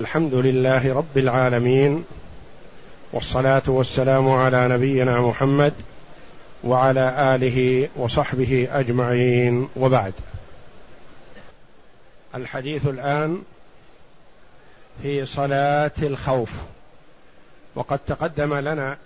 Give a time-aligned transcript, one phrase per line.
[0.00, 2.04] الحمد لله رب العالمين
[3.12, 5.74] والصلاة والسلام على نبينا محمد
[6.64, 9.68] وعلى آله وصحبه أجمعين.
[9.76, 10.12] وبعد
[12.34, 13.42] الحديث الآن
[15.02, 16.52] في صلاة الخوف.
[17.74, 18.96] وقد تقدم لنا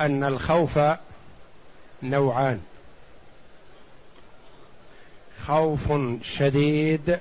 [0.00, 0.78] أن الخوف
[2.02, 2.60] نوعان
[5.46, 5.92] خوف
[6.22, 7.18] شديد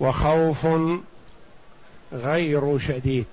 [0.00, 0.66] وخوف
[2.12, 3.26] غير شديد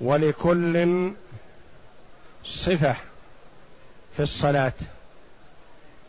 [0.00, 1.10] ولكل
[2.44, 2.96] صفة
[4.16, 4.72] في الصلاة.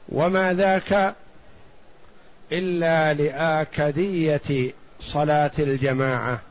[0.09, 1.15] وما ذاك
[2.51, 6.41] إلا لآكدية صلاة الجماعة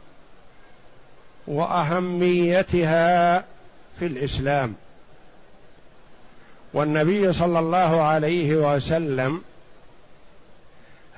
[1.47, 3.39] وأهميتها
[3.99, 4.75] في الإسلام.
[6.75, 9.43] والنبي صلى الله عليه وسلم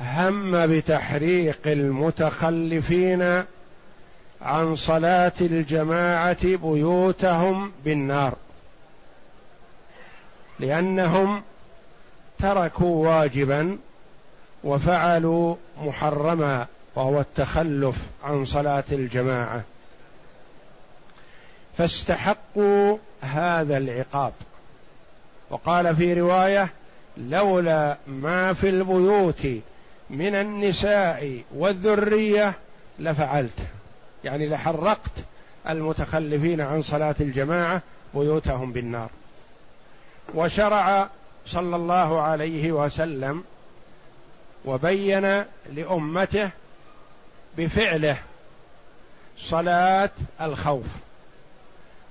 [0.01, 3.45] هم بتحريق المتخلفين
[4.43, 8.35] عن صلاة الجماعة بيوتهم بالنار.
[10.60, 11.43] لأنهم
[12.38, 13.79] تركوا واجبا
[14.65, 19.63] وفعلوا محرما وهو التخلف عن صلاة الجماعة.
[21.79, 24.33] فاستحقوا هذا العقاب.
[25.51, 26.68] وقال في رواية
[27.16, 29.46] لولا ما في البيوت
[30.15, 32.54] من النساء والذرية
[32.98, 33.59] لفعلت.
[34.24, 35.10] يعني لحرقت
[35.68, 37.82] المتخلفين عن صلاة الجماعة
[38.15, 39.10] بيوتهم بالنار.
[40.34, 41.09] وشرع
[41.46, 43.45] صلى الله عليه وسلم
[44.65, 46.51] وبين لأمته
[47.59, 48.16] بفعله
[49.38, 50.87] صلاة الخوف.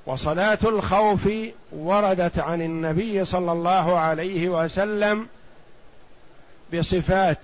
[0.05, 1.29] وصلاة الخوف
[1.71, 5.27] وردت عن النبي صلى الله عليه وسلم
[6.73, 7.39] بصفات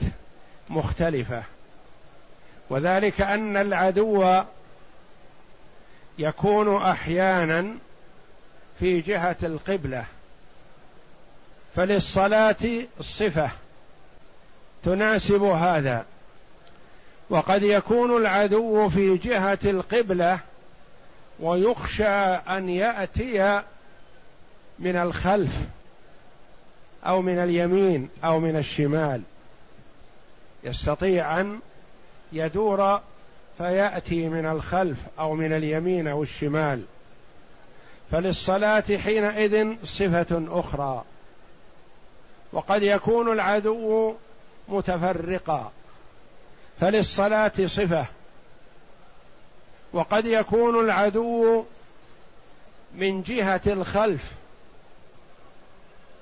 [0.70, 1.44] مختلفة.
[2.70, 4.42] وذلك أن العدو
[6.18, 7.76] يكون أحيانا
[8.80, 10.06] في جهة القبلة
[11.76, 13.50] فللصلاة صفة
[14.84, 16.06] تناسب هذا.
[17.30, 20.40] وقد يكون العدو في جهة القبلة
[21.40, 23.62] ويخشى أن يأتي
[24.80, 25.52] من الخلف
[27.06, 29.22] أو من اليمين أو من الشمال.
[30.64, 31.60] يستطيع أن
[32.32, 33.02] يدور
[33.58, 36.84] فيأتي من الخلف أو من اليمين أو الشمال.
[38.12, 41.04] فللصلاة حينئذ صفة أخرى.
[42.54, 44.14] وقد يكون العدو
[44.68, 45.72] متفرقا.
[46.80, 48.06] فللصلاة صفة.
[49.94, 51.64] وقد يكون العدو
[52.96, 54.32] من جهة الخلف.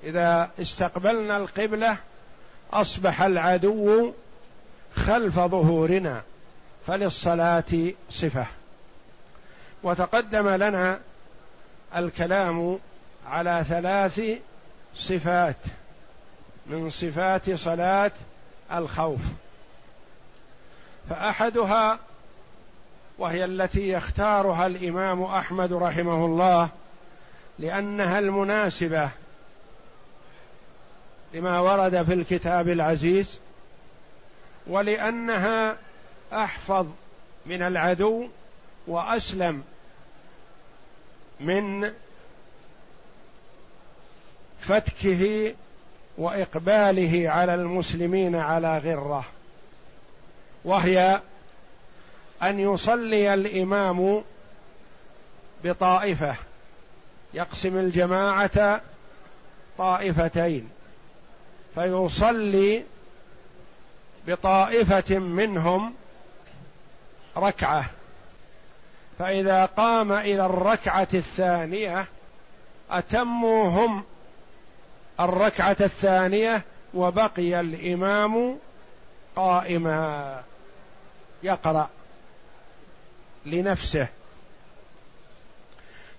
[0.04, 1.96] إذا استقبلنا القبلة
[2.72, 4.12] أصبح العدو
[4.96, 6.22] خلف ظهورنا
[6.86, 8.46] فللصلاة صفة.
[9.82, 11.00] وتقدم لنا
[11.96, 12.78] الكلام
[13.26, 14.20] على ثلاث
[14.94, 15.56] صفات
[16.66, 18.12] من صفات صلاة
[18.72, 19.20] الخوف.
[21.10, 21.98] فأحدها
[23.18, 26.68] وهي التي يختارها الإمام أحمد رحمه الله
[27.58, 29.08] لأنها المناسبة
[31.34, 33.38] لما ورد في الكتاب العزيز
[34.68, 35.76] ولأنها
[36.32, 36.86] أحفظ
[37.46, 38.28] من العدو
[38.86, 39.64] وأسلم
[41.40, 41.92] من
[44.60, 45.54] فتكه
[46.18, 49.24] وإقباله على المسلمين على غرة
[50.64, 51.20] وهي
[52.42, 54.22] أن يصلي الإمام
[55.64, 56.36] بطائفة
[57.34, 58.80] يقسم الجماعة
[59.78, 60.68] طائفتين
[61.74, 62.84] فيصلي
[64.28, 65.94] بطائفة منهم
[67.36, 67.84] ركعة.
[69.18, 72.06] فإذا قام إلى الركعة الثانية
[72.90, 74.04] اتموا هم
[75.20, 78.58] الركعة الثانية وبقي الإمام
[79.36, 80.42] قائما.
[81.42, 81.88] يقرأ
[83.46, 84.08] لنفسه.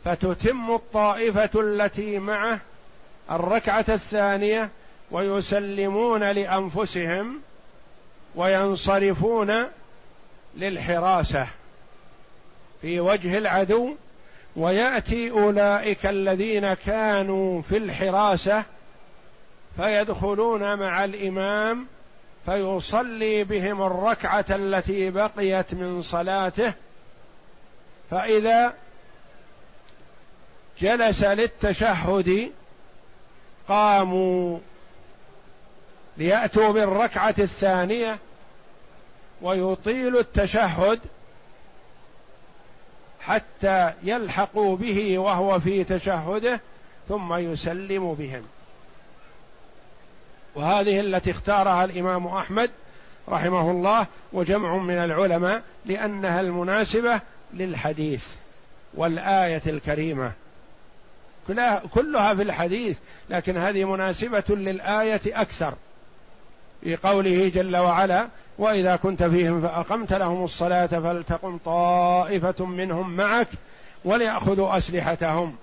[0.05, 2.59] فتتم الطائفة التي معه
[3.31, 4.69] الركعة الثانية
[5.11, 7.41] ويسلمون لأنفسهم
[8.35, 9.65] وينصرفون
[10.57, 11.47] للحراسة
[12.81, 13.95] في وجه العدو
[14.55, 18.63] ويأتي أولئك الذين كانوا في الحراسة
[19.77, 21.87] فيدخلون مع الإمام
[22.45, 26.73] فيصلي بهم الركعة التي بقيت من صلاته.
[28.11, 28.73] فإذا
[30.81, 32.51] جلس للتشهد
[33.67, 34.59] قاموا
[36.19, 38.17] ليأتوا بالركعة الثانية
[39.41, 40.99] ويطيل التشهد
[43.21, 46.61] حتى يلحقوا به وهو في تشهده
[47.09, 48.43] ثم يسلم بهم.
[50.55, 52.71] وهذه التي اختارها الإمام أحمد
[53.29, 57.21] رحمه الله وجمع من العلماء لأنها المناسبة
[57.53, 58.25] للحديث
[58.93, 60.31] والآية الكريمة.
[61.47, 62.97] كلها كلها في الحديث
[63.29, 65.73] لكن هذه مناسبة للآية أكثر.
[66.83, 68.27] في قوله جل وعلا
[68.57, 73.47] وإذا كنت فيهم فأقمت لهم الصلاة فلتقم طائفة منهم معك
[74.05, 75.55] وليأخذوا أسلحتهم.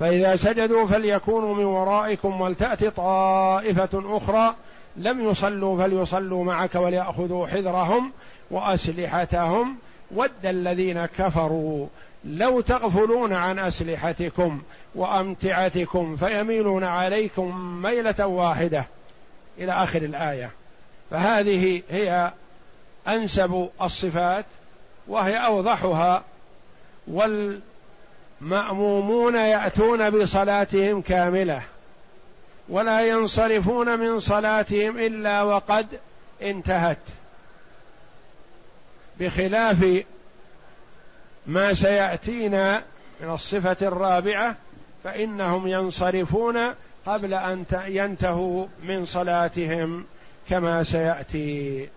[0.00, 4.54] فإذا سجدوا فليكونوا من ورائكم ولتات طائفة أخرى
[4.96, 8.12] لم يصلوا فليصلوا معك وليأخذوا حذرهم
[8.50, 9.76] وأسلحتهم.
[10.14, 11.86] ود الذين كفروا
[12.24, 14.62] لو تغفلون عن أسلحتكم
[14.94, 18.86] وأمتعتكم فيميلون عليكم ميلة واحدة.
[19.58, 20.50] إلى آخر الآية.
[21.10, 22.32] فهذه هي
[23.08, 24.44] أنسب الصفات
[25.08, 26.24] وهي أوضحها
[28.40, 31.62] والمأمومون يأتون بصلاتهم كاملة
[32.68, 35.86] ولا ينصرفون من صلاتهم إلا وقد
[36.42, 36.98] انتهت.
[39.20, 40.04] بخلاف
[41.46, 42.82] ما سيأتينا
[43.20, 44.56] من الصفة الرابعة
[45.04, 46.74] فإنهم ينصرفون
[47.06, 50.04] قبل أن ينتهوا من صلاتهم
[50.48, 51.88] كما سيأتي.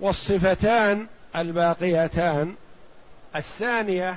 [0.00, 1.06] والصفتان
[1.36, 2.54] الباقيتان
[3.36, 4.16] الثانية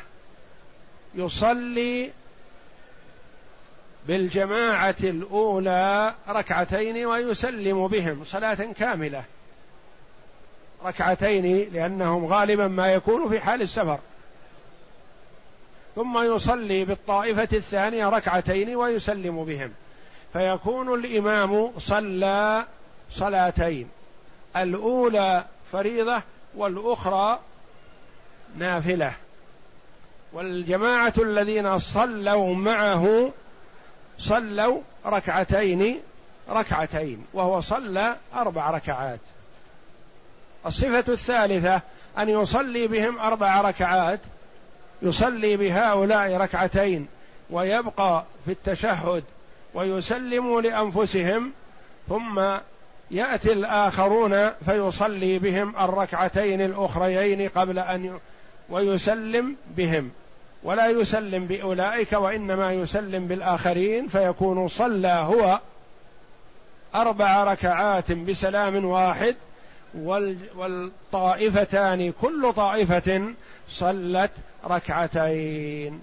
[1.16, 2.12] يصلي
[4.08, 9.24] بالجماعة الأولى ركعتين ويسلم بهم صلاة كاملة.
[10.86, 14.00] ركعتين لأنهم غالبا ما يكون في حال السفر.
[16.00, 19.72] ثم يصلي بالطائفة الثانية ركعتين ويسلم بهم.
[20.34, 22.66] فيكون الإمام صلى
[23.12, 23.90] صلاتين.
[24.56, 26.22] الأولى فريضة
[26.56, 27.40] والأخرى
[28.58, 29.14] نافلة.
[30.34, 33.32] والجماعة الذين صلوا معه
[34.20, 36.00] صلوا ركعتين
[36.50, 39.20] ركعتين وهو صلى أربع ركعات.
[40.66, 41.82] الصفة الثالثة
[42.18, 44.20] أن يصلي بهم أربع ركعات
[45.02, 47.08] يصلي بهؤلاء ركعتين
[47.50, 49.24] ويبقى في التشهد
[49.74, 51.52] ويسلم لأنفسهم
[52.10, 52.42] ثم
[53.12, 58.20] يأتي الآخرون فيصلي بهم الركعتين الأخريين قبل أن.
[58.70, 60.12] ويسلم بهم
[60.64, 65.60] ولا يسلم بأولئك وإنما يسلم بالآخرين فيكون صلى هو
[66.96, 69.36] أربع ركعات بسلام واحد
[70.56, 73.22] والطائفتان كل طائفة
[73.70, 74.32] صلت
[74.66, 76.00] ركعتين.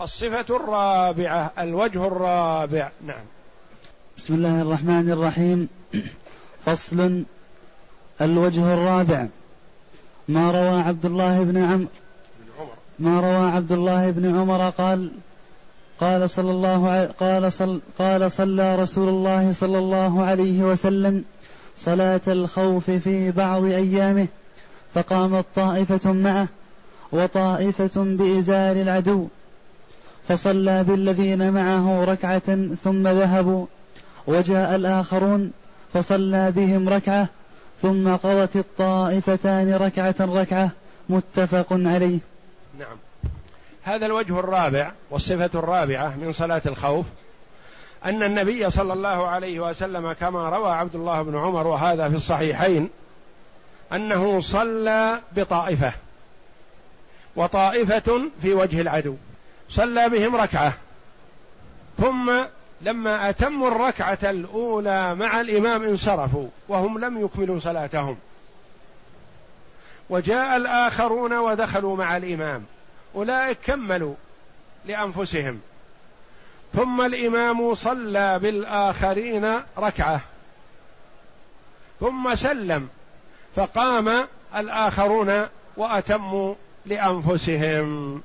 [0.00, 2.90] الصفة الرابعة الوجه الرابع.
[3.06, 3.24] نعم.
[4.18, 5.68] بسم الله الرحمن الرحيم.
[6.64, 7.22] فصل
[8.20, 9.26] الوجه الرابع.
[10.28, 11.88] ما روى عبد الله بن عمرو
[12.98, 15.10] ما روى عبد الله بن عمر قال
[16.00, 21.24] قال صلى الله قال صل قال صلى رسول الله صلى الله عليه وسلم
[21.76, 24.26] صلاة الخوف في بعض أيامه
[24.94, 26.48] فقامت طائفة معه
[27.12, 29.26] وطائفة بإزار العدو
[30.28, 33.66] فصلى بالذين معه ركعة ثم ذهبوا
[34.26, 35.52] وجاء الآخرون
[35.94, 37.28] فصلى بهم ركعة
[37.82, 40.70] ثم قضت الطائفتان ركعة ركعة
[41.08, 42.18] متفق عليه.
[42.78, 42.96] نعم.
[43.82, 47.06] هذا الوجه الرابع والصفة الرابعة من صلاة الخوف.
[48.04, 52.90] أن النبي صلى الله عليه وسلم كما روى عبد الله بن عمر وهذا في الصحيحين
[53.92, 55.92] أنه صلى بطائفة
[57.36, 59.16] وطائفة في وجه العدو
[59.70, 60.72] صلى بهم ركعة.
[61.98, 62.32] ثم
[62.80, 68.16] لما أتموا الركعة الأولى مع الإمام انصرفوا وهم لم يكملوا صلاتهم.
[70.10, 72.64] وجاء الآخرون ودخلوا مع الإمام.
[73.14, 74.14] أولئك كملوا
[74.84, 75.60] لأنفسهم.
[76.76, 80.20] ثم الإمام صلى بالآخرين ركعة.
[82.00, 82.88] ثم سلم
[83.56, 84.26] فقام
[84.56, 86.54] الآخرون وأتموا
[86.86, 88.22] لأنفسهم.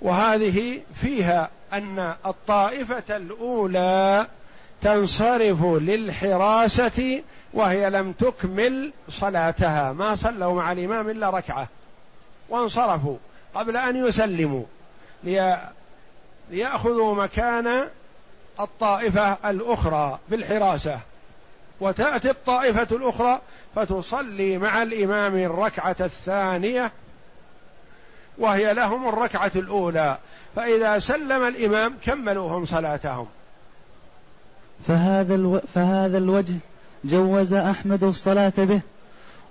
[0.00, 4.26] وهذه فيها أن الطائفة الأولى
[4.82, 7.22] تنصرف للحراسة
[7.52, 9.92] وهي لم تكمل صلاتها.
[9.92, 11.68] ما صلوا مع الإمام إلا ركعة.
[12.48, 13.16] وانصرفوا
[13.54, 14.64] قبل أن يسلموا.
[16.52, 17.88] ليأخذوا مكان
[18.60, 20.98] الطائفة الأخرى بالحراسة
[21.80, 23.40] وتأتي الطائفة الأخرى
[23.76, 26.92] فتصلي مع الإمام الركعة الثانية
[28.38, 30.18] وهي لهم الركعة الأولى.
[30.56, 33.26] فإذا سلم الإمام كملوا هم صلاتهم.
[34.88, 35.60] فهذا ألو...
[35.74, 36.54] فهذا الوجه
[37.04, 38.80] جوز أحمد الصلاة به.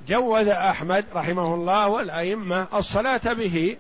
[0.08, 3.78] جوز أحمد رحمه الله والأئمة الصلاة به.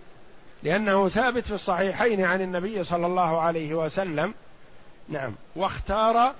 [0.63, 4.33] لأنه ثابت في الصحيحين عن النبي صلى الله عليه وسلم.
[5.09, 5.33] نعم.
[5.55, 6.33] واختار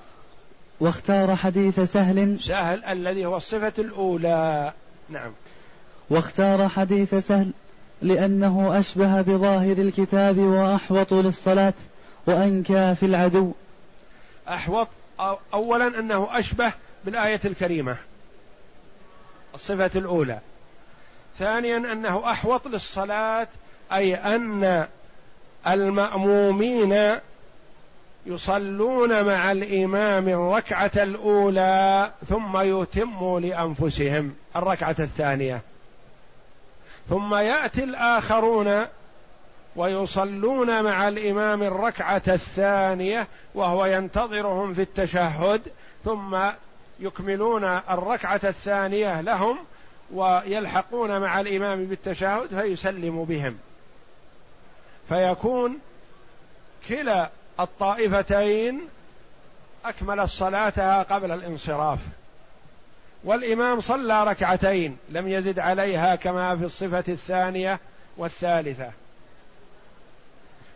[0.79, 2.37] واختار حديث سهل.
[2.41, 4.73] سهل الذي هو الصفة الأولى.
[5.09, 5.31] نعم.
[6.09, 7.51] واختار حديث سهل
[8.01, 11.73] لأنه أشبه بظاهر الكتاب وأحوط للصلاة
[12.25, 13.51] وأنكى في العدو.
[14.49, 14.87] أحوط
[15.53, 16.73] أولا أنه أشبه
[17.05, 17.97] بالآية الكريمة.
[19.55, 20.39] الصفة الأولى.
[21.39, 23.47] ثانيا أنه أحوط للصلاة
[23.93, 24.87] أي أن
[25.67, 27.19] المأمومين
[28.25, 35.61] يصلون مع الإمام الركعة الأولى ثم يتموا لأنفسهم الركعة الثانية.
[37.09, 38.85] ثم يأتي الآخرون
[39.75, 45.61] ويصلون مع الإمام الركعة الثانية وهو ينتظرهم في التشهد
[46.05, 46.37] ثم
[46.99, 49.57] يكملون الركعة الثانية لهم
[50.13, 53.57] ويلحقون مع الإمام بالتشهد فيسلم بهم.
[55.11, 55.79] فيكون
[56.89, 58.81] كلا الطائفتين
[59.85, 61.99] أكمل صلاتها قبل الانصراف.
[63.23, 67.79] والإمام صلى ركعتين لم يزد عليها كما في الصفة الثانية
[68.17, 68.91] والثالثة.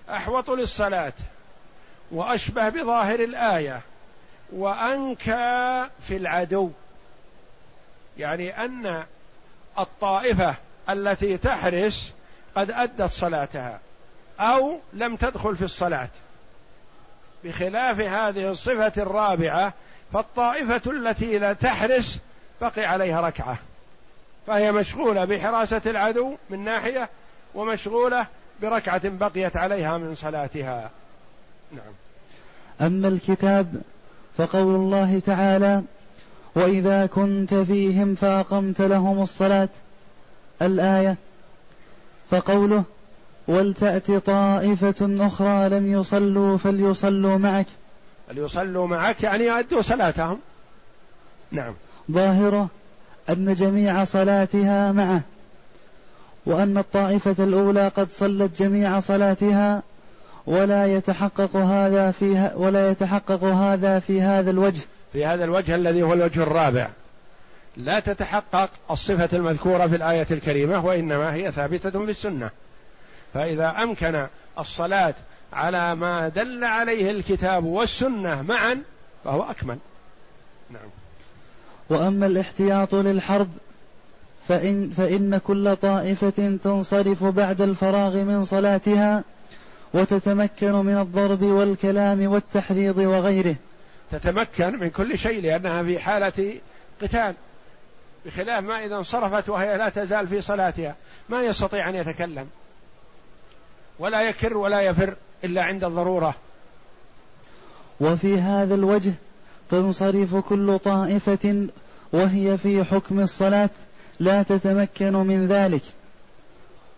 [0.09, 1.13] أحوط للصلاة
[2.11, 3.81] وأشبه بظاهر الآية
[4.53, 6.71] وأنكى في العدو.
[8.17, 9.03] يعني أن
[9.79, 10.55] الطائفة
[10.89, 12.13] التي تحرس
[12.55, 13.79] قد أدت صلاتها.
[14.39, 16.09] أو لم تدخل في الصلاة.
[17.43, 19.73] بخلاف هذه الصفة الرابعة
[20.13, 22.19] فالطائفة التي لا تحرس
[22.61, 23.57] بقي عليها ركعة.
[24.47, 27.09] فهي مشغولة بحراسة العدو من ناحية
[27.55, 28.27] ومشغولة
[28.61, 30.89] بركعة بقيت عليها من صلاتها.
[31.71, 31.93] نعم.
[32.81, 33.81] أما الكتاب
[34.37, 35.81] فقول الله تعالى
[36.55, 39.69] وإذا كنت فيهم فأقمت لهم الصلاة.
[40.61, 41.15] الآية
[42.31, 42.83] فقوله
[43.47, 47.65] ولتأت طائفة أخرى لم يصلوا فليصلوا معك.
[48.29, 50.39] فليصلوا معك يعني يؤدوا صلاتهم.
[51.51, 51.73] نعم.
[52.11, 52.67] ظاهرة
[53.29, 55.21] أن جميع صلاتها معه
[56.45, 59.83] وأن الطائفة الأولى قد صلت جميع صلاتها
[60.47, 64.81] ولا يتحقق هذا في ولا يتحقق هذا في هذا الوجه.
[65.13, 66.89] في هذا الوجه الذي هو الوجه الرابع.
[67.77, 72.49] لا تتحقق الصفة المذكورة في الآية الكريمة وإنما هي ثابتة في السنة.
[73.35, 74.27] فإذا أمكن
[74.59, 75.13] الصلاة
[75.53, 78.81] على ما دل عليه الكتاب والسنة معا
[79.23, 79.77] فهو أكمل.
[80.69, 80.89] نعم.
[81.89, 83.49] وأما الاحتياط للحرب
[84.47, 89.23] فإن, فإن كل طائفة تنصرف بعد الفراغ من صلاتها
[89.93, 93.55] وتتمكن من الضرب والكلام والتحريض وغيره.
[94.11, 96.53] تتمكن من كل شيء لأنها في حالة
[97.01, 97.33] قتال.
[98.25, 100.95] بخلاف ما إذا انصرفت وهي لا تزال في صلاتها
[101.29, 102.47] ما يستطيع أن يتكلم.
[103.99, 106.35] ولا يكر ولا يفر إلا عند الضرورة.
[108.01, 109.13] وفي هذا الوجه
[109.69, 111.67] تنصرف كل طائفة
[112.13, 113.69] وهي في حكم الصلاة
[114.19, 115.81] لا تتمكن من ذلك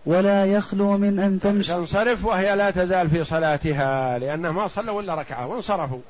[0.06, 1.74] ولا يخلو من أن تمشي.
[1.74, 6.02] تنصرف وهي لا تزال في صلاتها لأنه ما صلوا إلا ركعة وانصرفوا.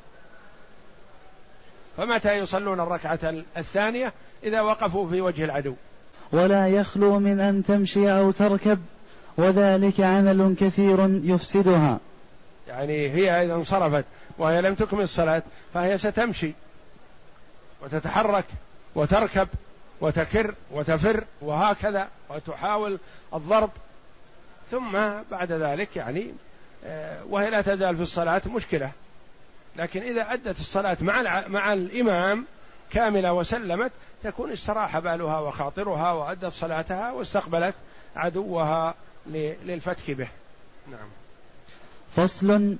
[1.98, 3.20] فمتى يصلون الركعة
[3.58, 4.14] الثانية؟
[4.44, 5.74] إذا وقفوا في وجه العدو.
[6.32, 8.80] ولا يخلو من أن تمشي أو تركب.
[9.38, 12.00] وذلك عمل كثير يفسدها.
[12.68, 14.06] يعني هي إذا انصرفت
[14.38, 16.54] وهي لم تكمل الصلاة فهي ستمشي
[17.82, 18.46] وتتحرك
[18.96, 19.48] وتركب
[20.02, 23.00] وتكر وتفر وهكذا وتحاول
[23.34, 23.70] الضرب.
[24.72, 24.92] ثم
[25.32, 26.34] بعد ذلك يعني
[26.86, 28.92] آه، وهي لا تزال في الصلاة مشكلة.
[29.76, 32.46] لكن إذا أدت الصلاة مع مع الإمام
[32.92, 33.92] كاملة وسلمت
[34.24, 37.76] تكون استراح بالها وخاطرها وأدت صلاتها واستقبلت
[38.16, 38.96] عدوها
[39.34, 40.28] للفتك به.
[40.92, 41.08] نعم.
[42.16, 42.78] فصل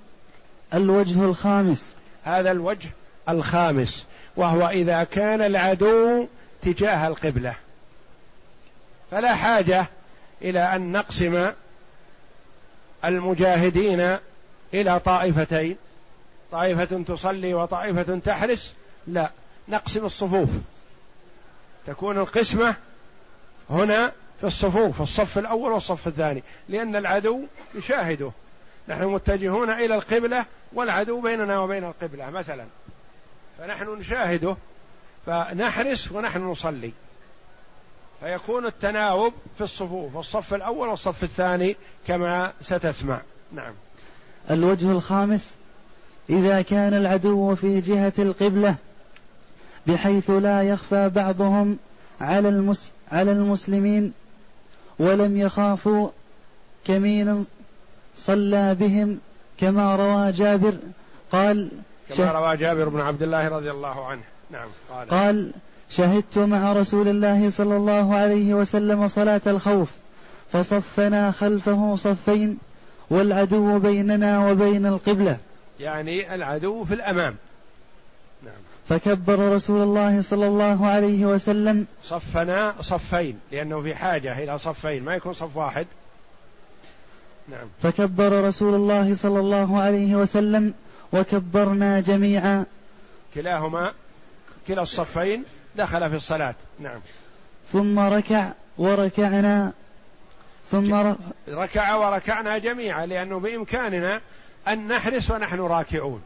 [0.74, 1.86] الوجه الخامس.
[2.24, 2.90] هذا الوجه
[3.30, 4.06] الخامس.
[4.36, 6.28] وهو إذا كان العدو
[6.62, 7.56] تجاه القبلة.
[9.12, 9.86] فلا حاجة
[10.42, 11.52] إلى أن نقسم
[13.06, 14.18] المجاهدين
[14.74, 15.78] إلى طائفتين.
[16.52, 18.74] طائفة تصلي وطائفة تحرس.
[19.08, 19.32] لا
[19.68, 20.50] نقسم الصفوف.
[21.88, 22.76] تكون القسمة
[23.70, 27.42] هنا في الصفوف الصف الأول والصف الثاني لأن العدو
[27.76, 28.32] يشاهده.
[28.88, 32.66] نحن متجهون إلى القبلة والعدو بيننا وبين القبلة مثلا.
[33.60, 34.56] فنحن نشاهده
[35.26, 36.92] فنحرس ونحن نصلي.
[38.20, 41.76] فيكون التناوب في الصفوف الصف الأول والصف الثاني
[42.08, 43.22] كما ستسمع.
[43.52, 43.74] نعم.
[44.52, 45.56] الوجه الخامس
[46.30, 48.76] إذا كان العدو في جهة القبلة
[49.88, 51.78] بحيث لا يخفى بعضهم
[52.22, 54.14] على المس على المسلمين
[55.00, 56.10] ولم يخافوا
[56.86, 57.46] كمين
[58.18, 59.20] صلى بهم
[59.60, 60.74] كما روى جابر.
[61.32, 61.70] قال
[62.18, 64.22] كما روى جابر بن عبد الله رضي الله عنه.
[64.52, 65.52] نعم قال, قال
[65.90, 69.92] شهدت مع رسول الله صلى الله عليه وسلم صلاة الخوف
[70.52, 72.58] فصفنا خلفه صفين
[73.10, 75.38] والعدو بيننا وبين القبلة.
[75.80, 77.36] يعني العدو في الأمام.
[78.44, 78.67] نعم.
[78.90, 81.86] فكبر رسول الله صلى الله عليه وسلم.
[82.04, 85.88] صفنا صفين لأنه في حاجة إلى صفين ما يكون صف واحد.
[87.50, 87.68] نعم.
[87.84, 90.74] فكبر رسول الله صلى الله عليه وسلم
[91.14, 92.66] وكبرنا جميعا.
[93.36, 93.94] كلاهما
[94.68, 95.44] كلا الصفين
[95.76, 96.56] دخل في الصلاة.
[96.80, 97.00] نعم.
[97.72, 99.72] ثم ركع وركعنا.
[100.72, 100.94] ثم
[101.50, 104.22] ركع وركعنا جميعا لأنه بإمكاننا
[104.68, 106.22] أن نحرس ونحن راكعون.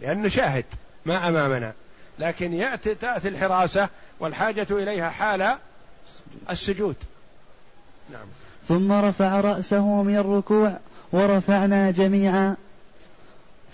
[0.00, 0.64] لأنه شاهد
[1.06, 1.72] ما أمامنا.
[2.18, 3.88] لكن يأتي تأتي الحراسة
[4.20, 5.56] والحاجة إليها حال
[6.50, 6.96] السجود.
[8.12, 8.26] نعم.
[8.68, 10.78] ثم رفع رأسه من الركوع
[11.12, 12.56] ورفعنا جميعا.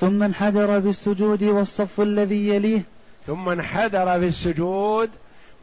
[0.01, 2.83] ثم انحدر بالسجود والصف الذي يليه.
[3.27, 5.11] ثم انحدر في السجود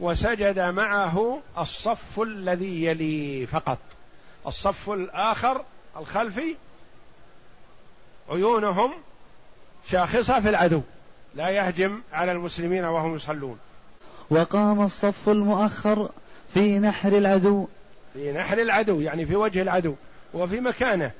[0.00, 3.78] وسجد معه الصف الذي يليه فقط.
[4.46, 5.64] الصف الآخر
[5.96, 6.56] الخلفي
[8.30, 8.92] عيونهم
[9.90, 10.82] شاخصة في العدو.
[11.36, 13.58] لا يهجم على المسلمين وهم يصلون.
[14.30, 16.08] وقام الصف المؤخر
[16.54, 17.66] في نحر العدو.
[18.12, 19.94] في نحر العدو يعني في وجه العدو
[20.34, 21.10] وفي مكانه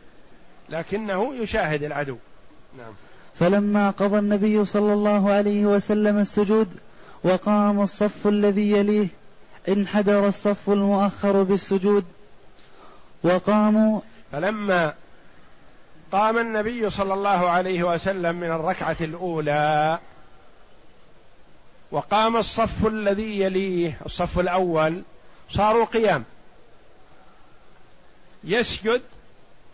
[0.69, 2.17] لكنه يشاهد العدو.
[2.79, 2.93] نعم.
[3.39, 6.69] فلما قضى النبي صلى الله عليه وسلم السجود
[7.25, 9.09] وقام الصف الذي يليه
[9.69, 12.05] انحدر الصف المؤخر بالسجود.
[13.23, 14.01] وقاموا
[14.33, 14.95] فلما
[16.13, 19.99] قام النبي صلى الله عليه وسلم من الركعة الأولى
[21.91, 25.03] وقام الصف الذي يليه الصف الأول
[25.51, 26.25] صاروا قيام.
[28.45, 29.03] يسجد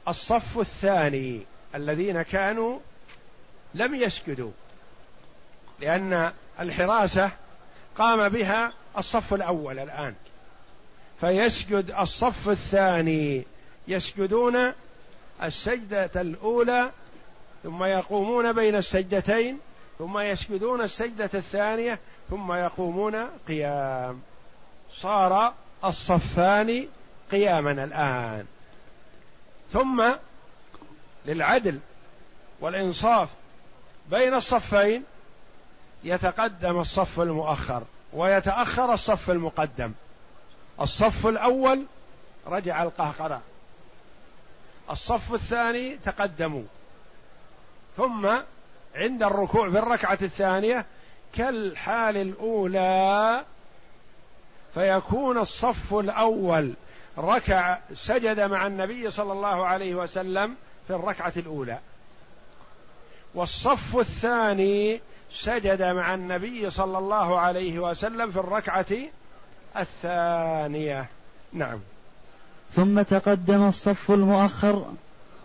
[0.08, 1.40] الصف الثاني
[1.74, 2.78] الذين كانوا
[3.74, 4.50] لم يسجدوا
[5.80, 7.30] لأن الحراسة
[7.98, 10.14] قام بها الصف الأول الآن.
[11.20, 13.44] فيسجد الصف الثاني
[13.88, 14.72] يسجدون
[15.42, 16.90] السجدة الأولى
[17.62, 19.58] ثم يقومون بين السجدتين
[19.98, 21.98] ثم يسجدون السجدة الثانية
[22.30, 24.20] ثم يقومون قيام.
[24.94, 26.88] صار الصفان
[27.30, 28.46] قياما الآن.
[29.72, 30.04] ثم
[31.26, 31.78] للعدل
[32.60, 33.28] والإنصاف
[34.10, 35.04] بين الصفين
[36.04, 39.92] يتقدم الصف المؤخر ويتأخر الصف المقدم.
[40.80, 41.84] الصف الأول
[42.46, 43.40] رجع القهقرة.
[44.90, 46.62] الصف الثاني تقدموا.
[47.96, 48.28] ثم
[48.94, 50.86] عند الركوع في الركعة الثانية
[51.34, 53.44] كالحال الأولى
[54.74, 56.74] فيكون الصف الأول
[57.18, 60.54] ركع سجد مع النبي صلى الله عليه وسلم
[60.86, 61.78] في الركعة الأولى.
[63.34, 65.00] والصف الثاني
[65.32, 68.86] سجد مع النبي صلى الله عليه وسلم في الركعة
[69.76, 71.06] الثانية.
[71.52, 71.80] نعم.
[72.74, 74.84] ثم تقدم الصف المؤخر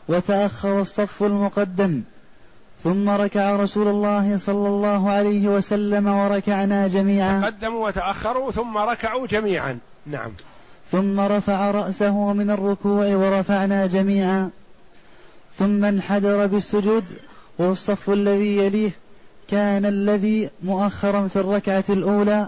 [0.09, 2.01] وتأخر الصف المقدم.
[2.83, 7.41] ثم ركع رسول الله صلى الله عليه وسلم وركعنا جميعا.
[7.41, 9.77] تقدموا وتأخروا ثم ركعوا جميعا.
[10.05, 10.31] نعم.
[10.91, 14.49] ثم رفع رأسه من الركوع ورفعنا جميعا.
[15.57, 17.03] ثم انحدر بالسجود.
[17.59, 18.91] والصف الذي يليه.
[19.49, 22.47] كان الذي مؤخرا في الركعة الأولى.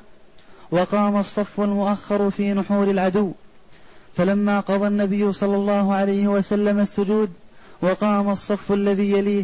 [0.71, 3.31] وقام الصف المؤخر في نحور العدو.
[4.19, 7.33] فلما قضى النبي صلى الله عليه وسلم السجود
[7.81, 9.43] وقام الصف الذي يليه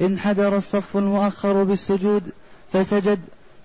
[0.00, 2.22] انحدر الصف المؤخر بالسجود
[2.72, 3.20] فسجد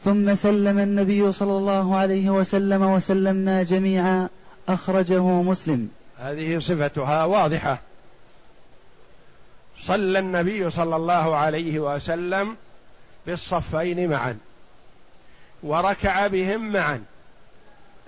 [0.05, 4.29] ثم سلم النبي صلى الله عليه وسلم وسلمنا جميعا
[4.69, 5.89] أخرجه مسلم.
[6.17, 7.81] هذه صفتها واضحة.
[9.83, 12.55] صلى النبي صلى الله عليه وسلم
[13.27, 14.37] بالصفين معا
[15.63, 17.03] وركع بهم معا.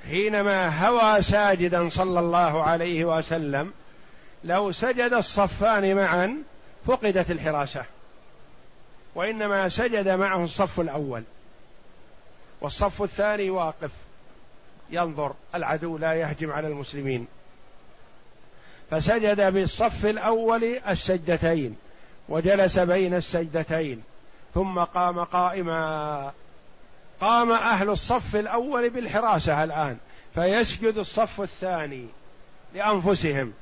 [0.10, 3.72] حينما هوى ساجدا صلى الله عليه وسلم
[4.44, 6.38] لو سجد الصفان معا
[6.88, 7.86] فقدت الحراسة
[9.16, 11.24] وإنما سجد معه الصف الأول
[12.62, 13.92] والصف الثاني واقف
[14.90, 17.28] ينظر العدو لا يهجم على المسلمين.
[18.92, 21.76] فسجد بالصف الأول السجدتين
[22.30, 24.04] وجلس بين السجدتين
[24.54, 26.32] ثم قام قائما
[27.22, 29.98] قام أهل الصف الأول بالحراسة الآن
[30.36, 32.06] فيسجد الصف الثاني
[32.74, 33.54] لأنفسهم.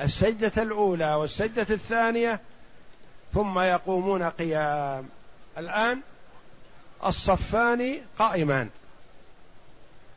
[0.00, 2.40] السجدة الأولى والسجدة الثانية
[3.34, 5.08] ثم يقومون قيام.
[5.58, 6.00] الآن
[7.06, 8.68] الصفان قائمان.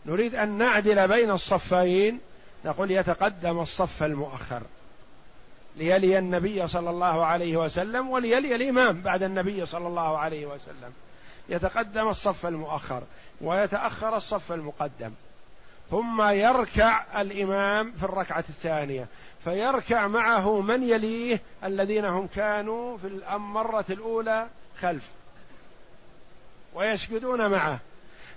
[0.06, 2.20] نريد أن نعدل بين الصفين
[2.66, 4.62] نقول يتقدم الصف المؤخر.
[5.78, 10.94] ليلي النبي صلى الله عليه وسلم وليلي الإمام بعد النبي صلى الله عليه وسلم.
[11.50, 13.04] يتقدم الصف المؤخر
[13.42, 15.12] ويتأخر الصف المقدم.
[15.92, 19.08] ثم يركع الإمام في الركعة الثانية
[19.44, 24.48] فيركع معه من يليه الذين هم كانوا في المرة الأولى
[24.82, 25.04] خلف
[26.74, 27.80] ويسجدون معه.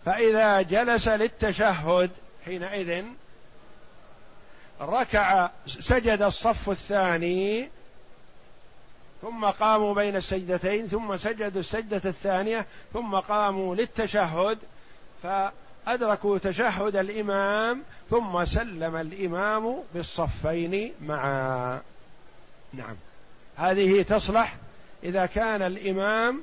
[0.05, 2.11] فإذا جلس للتشهد
[2.45, 3.05] حينئذ
[4.81, 7.69] ركع سجد الصف الثاني
[9.23, 14.59] ثم قاموا بين السجدتين ثم سجدوا السجدة الثانية ثم قاموا للتشهد
[15.23, 21.81] فأدركوا تشهد الإمام ثم سلم الإمام بالصفين معا.
[22.73, 22.97] نعم.
[23.57, 24.57] هذه تصلح
[25.05, 26.43] إذا كان الإمام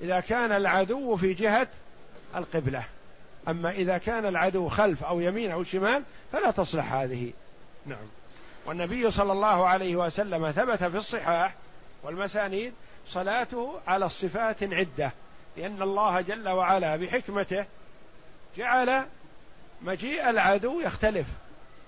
[0.00, 1.68] إذا كان العدو في جهة
[2.36, 2.84] القبلة.
[3.48, 7.32] أما إذا كان العدو خلف أو يمين أو شمال فلا تصلح هذه.
[7.86, 8.06] نعم.
[8.66, 11.54] والنبي صلى الله عليه وسلم ثبت في الصحاح
[12.04, 12.72] والمسانيد
[13.08, 15.12] صلاته على الصفات عدة
[15.56, 17.64] لأن الله جل وعلا بحكمته
[18.56, 19.04] جعل
[19.82, 21.26] مجيء العدو يختلف.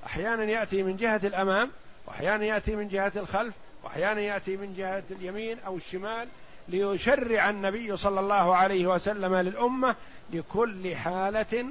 [0.07, 1.71] أحيانا يأتي من جهة الأمام
[2.07, 6.29] وأحيانا يأتي من جهة الخلف وأحيانا يأتي من جهة اليمين أو الشمال
[6.69, 9.95] ليشرع النبي صلى الله عليه وسلم للأمة
[10.33, 11.65] لكل حالة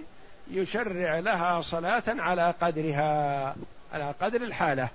[0.52, 3.56] يشرع لها صلاة على قدرها
[3.94, 4.90] على قدر الحالة.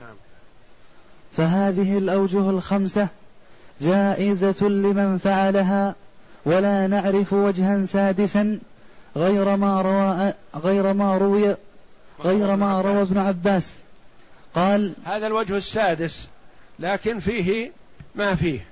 [0.00, 0.16] نعم.
[1.36, 3.08] فهذه الأوجه الخمسة
[3.80, 5.94] جائزة لمن فعلها
[6.44, 8.58] ولا نعرف وجها سادسا
[9.16, 10.32] غير ما روى
[10.64, 11.56] غير ما روي
[12.24, 13.72] غير ما روى ابن عباس.
[14.54, 16.28] قال هذا الوجه السادس
[16.78, 17.70] لكن فيه
[18.14, 18.66] ما فيه.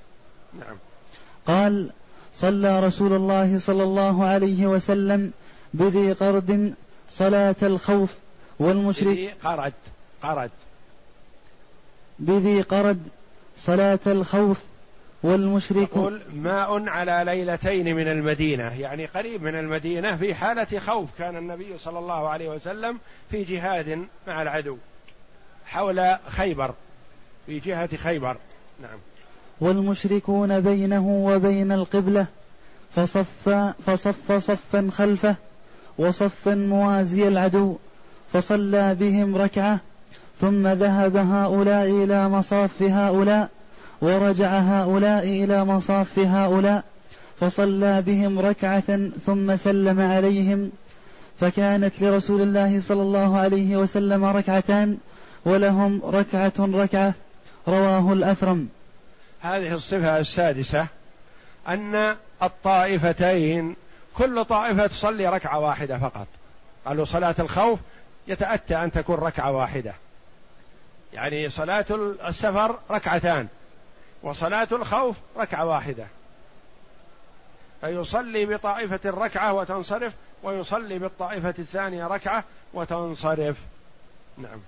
[0.60, 0.76] نعم.
[1.46, 1.90] قال
[2.34, 5.32] صلى رسول الله صلى الله عليه وسلم
[5.74, 6.74] بذي قرد
[7.08, 8.14] صلاة الخوف
[8.58, 9.36] والمشرك.
[9.44, 9.72] قرد
[10.22, 10.50] قرد.
[12.18, 13.02] بذي قرد
[13.56, 14.58] صلاة الخوف
[15.22, 15.88] والمشرك.
[15.96, 21.78] يقول ماء على ليلتين من المدينة يعني قريب من المدينة في حالة خوف كان النبي
[21.78, 22.98] صلى الله عليه وسلم
[23.30, 24.76] في جهاد مع العدو
[25.66, 26.74] حول خيبر
[27.46, 28.36] في جهة خيبر.
[28.82, 28.98] نعم.
[29.60, 32.26] والمشركون بينه وبين القبلة
[32.94, 33.48] فصف
[33.86, 35.36] فصف صفا خلفه
[35.98, 37.76] وصفا موازي العدو
[38.32, 39.80] فصلى بهم ركعة
[40.40, 43.48] ثم ذهب هؤلاء إلى مصاف هؤلاء
[44.00, 46.84] ورجع هؤلاء إلى مصاف هؤلاء
[47.40, 50.70] فصلى بهم ركعة ثم سلم عليهم
[51.40, 54.98] فكانت لرسول الله صلى الله عليه وسلم ركعتان
[55.44, 57.14] ولهم ركعة ركعة
[57.68, 58.68] رواه الأثرم.
[59.40, 60.86] هذه الصفة السادسة
[61.68, 63.76] أن الطائفتين
[64.14, 66.26] كل طائفة تصلي ركعة واحدة فقط.
[66.86, 67.78] قالوا صلاة الخوف
[68.28, 69.92] يتأتى أن تكون ركعة واحدة.
[71.12, 71.86] يعني صلاة
[72.28, 73.48] السفر ركعتان
[74.22, 76.06] وصلاة الخوف ركعة واحدة.
[77.80, 83.56] فيصلي بطائفة الركعة وتنصرف ويصلي بالطائفة الثانية ركعة وتنصرف.
[84.38, 84.60] نعم.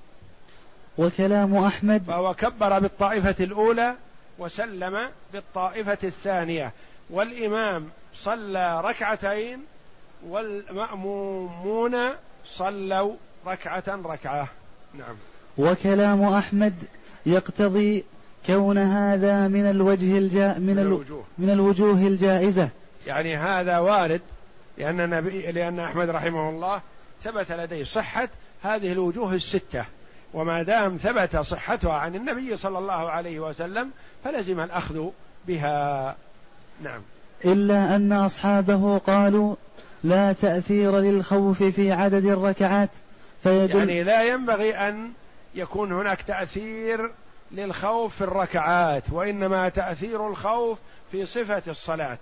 [0.99, 2.05] وكلام أحمد.
[2.07, 3.95] فهو كبر بالطائفة الأولى
[4.39, 6.73] وسلم بالطائفة الثانية.
[7.11, 9.65] والإمام صلى ركعتين
[10.27, 11.97] والمأمومون
[12.47, 14.49] صلوا ركعة ركعة.
[14.95, 15.17] نعم.
[15.59, 16.75] وكلام أحمد
[17.27, 18.05] يقتضي
[18.47, 21.25] كون هذا من الوجه الجا من, الوجوه.
[21.39, 22.69] من الوجوه الجائزة.
[23.07, 24.21] يعني هذا وارد
[24.79, 26.81] لأن النبي لأن أحمد رحمه الله
[27.23, 28.29] ثبت لديه صحة
[28.63, 29.85] هذه الوجوه الستة.
[30.35, 33.91] وما دام ثبت صحتها عن النبي صلى الله عليه وسلم
[34.25, 35.09] فلزم الأخذ
[35.49, 36.17] بها.
[36.85, 37.01] نعم.
[37.45, 39.57] إلا أن أصحابه قالوا
[40.05, 42.89] لا تأثير للخوف في عدد الركعات
[43.43, 45.11] فيدل يعني لا ينبغي أن
[45.59, 47.11] يكون هناك تأثير
[47.53, 50.79] للخوف في الركعات وإنما تأثير الخوف
[51.13, 52.19] في صفة الصلاة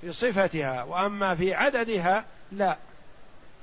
[0.00, 2.76] في صفتها وأما في عددها لا.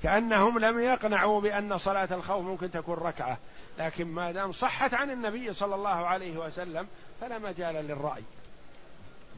[0.04, 3.38] كأنهم لم يقنعوا بأن صلاة الخوف ممكن تكون ركعة
[3.80, 6.88] لكن ما دام صحت عن النبي صلى الله عليه وسلم
[7.22, 8.24] فلا مجال للرأي.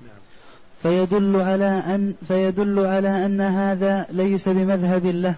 [0.04, 0.18] نعم.
[0.84, 5.36] فيدل على أن فيدل على أن هذا ليس بمذهب له.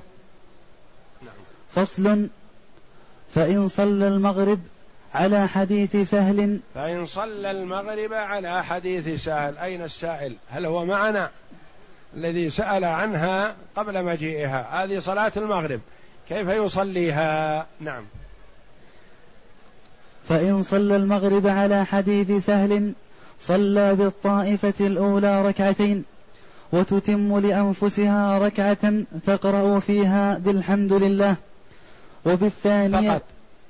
[1.22, 1.34] نعم.
[1.76, 2.30] فصل
[3.36, 4.60] فإن صلى المغرب
[5.14, 6.60] على حديث سهل.
[6.76, 9.58] فإن صلى المغرب على حديث سهل.
[9.58, 11.30] أين السائل؟ هل هو معنا؟
[12.18, 14.84] الذي سأل عنها قبل مجيئها.
[14.84, 15.80] هذه صلاة المغرب.
[16.30, 18.04] كيف يصليها؟ نعم.
[20.30, 22.94] فإن صلى المغرب على حديث سهل
[23.40, 26.04] صلى بالطائفة الأولى ركعتين
[26.72, 28.94] وتتم لأنفسها ركعة
[29.26, 31.36] تقرأ فيها بالحمد لله.
[32.26, 33.22] وبالثانية فقط.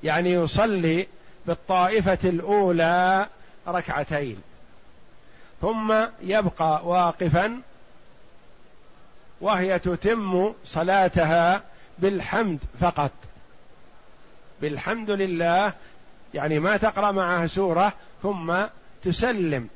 [0.04, 1.08] يعني يصلي
[1.46, 3.28] بالطائفة الأولى
[3.68, 4.38] ركعتين.
[5.62, 7.62] ثم يبقى واقفا
[9.42, 11.62] وهي تتم صلاتها
[12.00, 13.12] بالحمد فقط.
[14.62, 15.74] بالحمد لله
[16.34, 18.56] يعني ما تقرأ معها سورة ثم
[19.04, 19.68] تسلم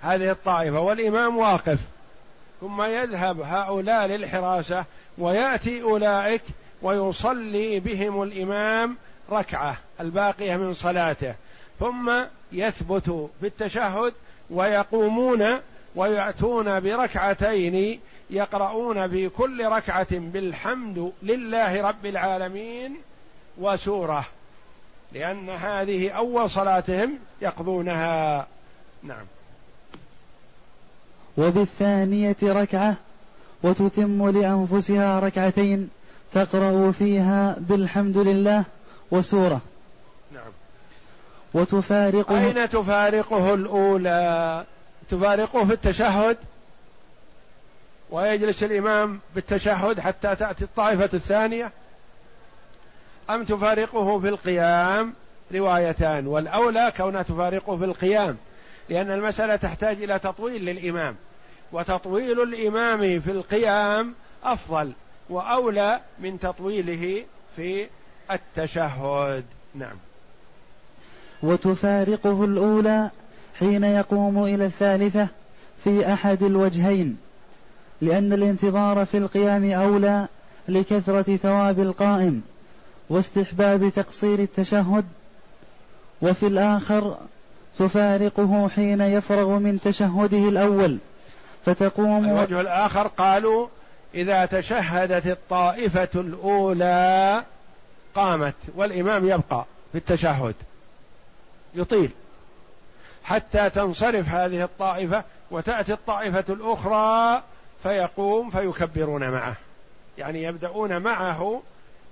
[0.00, 1.78] هذه الطائفة والإمام واقف.
[2.60, 4.84] ثم يذهب هؤلاء للحراسة
[5.18, 6.42] ويأتي أولئك
[6.82, 8.96] ويصلي بهم الإمام
[9.30, 11.34] ركعة الباقية من صلاته.
[11.80, 12.12] ثم
[12.52, 14.12] يثبت في التشهد
[14.50, 15.44] ويقومون
[15.94, 22.96] ويأتون بركعتين يقرؤون في كل ركعة بالحمد لله رب العالمين
[23.58, 24.26] وسورة
[25.12, 28.46] لأن هذه أول صلاتهم يقضونها.
[29.02, 29.24] نعم.
[31.38, 32.96] وبالثانية ركعة
[33.62, 35.90] وتتم لأنفسها ركعتين
[36.34, 38.64] تقرأ فيها بالحمد لله
[39.10, 39.60] وسورة.
[40.32, 40.52] نعم.
[41.54, 44.64] وتفارقه أين تفارقه الأولى؟
[45.10, 46.36] تفارقه في التشهد؟
[48.10, 51.72] ويجلس الإمام بالتشهد حتى تأتي الطائفة الثانية؟
[53.30, 55.14] أم تفارقه في القيام؟
[55.54, 56.26] روايتان.
[56.26, 58.36] والأولى كونها تفارقه في القيام
[58.88, 61.16] لأن المسألة تحتاج إلى تطويل للإمام.
[61.72, 64.14] وتطويل الإمام في القيام
[64.44, 64.92] أفضل.
[65.32, 67.24] وأولى من تطويله
[67.56, 67.86] في
[68.30, 69.44] التشهد.
[69.74, 69.96] نعم.
[71.42, 73.10] وتفارقه الأولى
[73.58, 75.28] حين يقوم إلى الثالثة
[75.84, 77.16] في أحد الوجهين
[78.00, 80.26] لأن الانتظار في القيام أولى
[80.68, 82.42] لكثرة ثواب القائم
[83.10, 85.04] واستحباب تقصير التشهد
[86.22, 87.16] وفي الآخر
[87.78, 90.98] تفارقه حين يفرغ من تشهده الأول
[91.66, 93.68] فتقوم الوجه الآخر قالوا
[94.14, 97.44] إذا تشهدت الطائفة الأولى
[98.14, 100.54] قامت والإمام يبقى في التشهد
[101.74, 102.10] يطيل.
[103.24, 107.42] حتى تنصرف هذه الطائفة وتأتي الطائفة الأخرى
[107.82, 109.56] فيقوم فيكبرون معه.
[110.18, 111.62] يعني يبدأون معه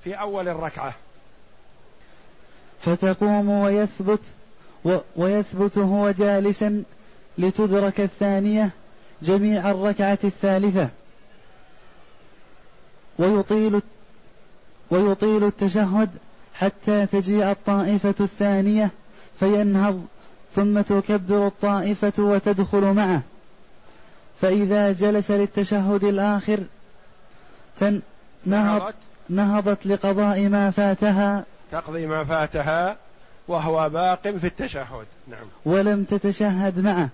[0.05, 0.95] في أول الركعة.
[2.81, 4.21] فتقوم ويثبت
[5.17, 6.83] ويثبت هو جالسا
[7.39, 8.71] لتدرك الثانية
[9.23, 10.89] جميع الركعة الثالثة.
[13.21, 13.81] ويطيل
[14.91, 16.11] ويطيل التشهد
[16.55, 18.91] حتى تجيء الطائفة الثانية
[19.41, 20.05] فينهض
[20.55, 23.23] ثم تكبر الطائفة وتدخل معه.
[24.41, 26.59] فإذا جلس للتشهد الآخر
[28.47, 28.95] نهض
[29.29, 31.45] نهضت لقضاء ما فاتها.
[31.73, 32.97] تقضي ما فاتها
[33.49, 35.07] وهو باق في التشهد.
[35.29, 35.47] نعم.
[35.65, 37.09] ولم تتشهد معه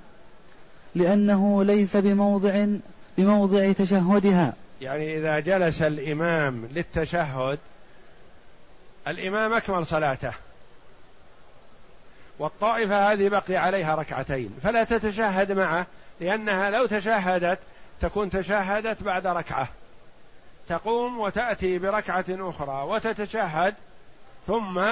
[0.95, 2.67] لأنه ليس بموضع
[3.19, 4.53] بموضع تشهدها.
[4.81, 7.59] يعني إذا جلس الإمام للتشهد
[9.09, 10.33] الإمام أكمل صلاته.
[12.39, 15.87] والطائفة هذه بقي عليها ركعتين فلا تتشهد معه
[16.21, 17.59] لأنها لو تشهدت
[18.01, 19.69] تكون تشهدت بعد ركعة.
[20.69, 23.75] تقوم وتأتي بركعة أخرى وتتشهد
[24.47, 24.83] ثم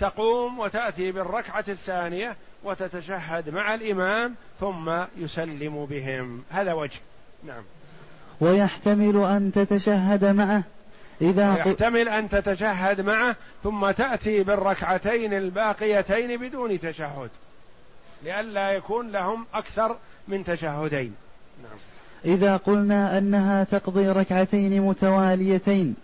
[0.00, 6.44] تقوم وتأتي بالركعة الثانية وتتشهد مع الإمام ثم يسلم بهم.
[6.50, 6.98] هذا وجه.
[7.44, 7.62] نعم.
[8.40, 10.62] ويحتمل أن تتشهد معه
[11.22, 17.30] إذا يحتمل أن تتشهد معه ثم تأتي بالركعتين الباقيتين بدون تشهد
[18.24, 19.96] لئلا يكون لهم أكثر
[20.28, 21.14] من تشهدين
[21.62, 21.78] نعم.
[22.34, 25.94] إذا قلنا أنها تقضي ركعتين متواليتين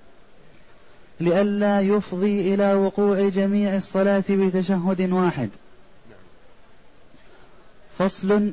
[1.20, 5.50] لئلا يفضي إلى وقوع جميع الصلاة بتشهد واحد
[6.10, 6.18] نعم.
[7.98, 8.52] فصل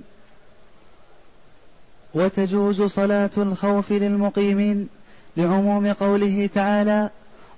[2.14, 4.90] وتجوز صلاة الخوف للمقيمين
[5.38, 7.10] لعموم قوله تعالى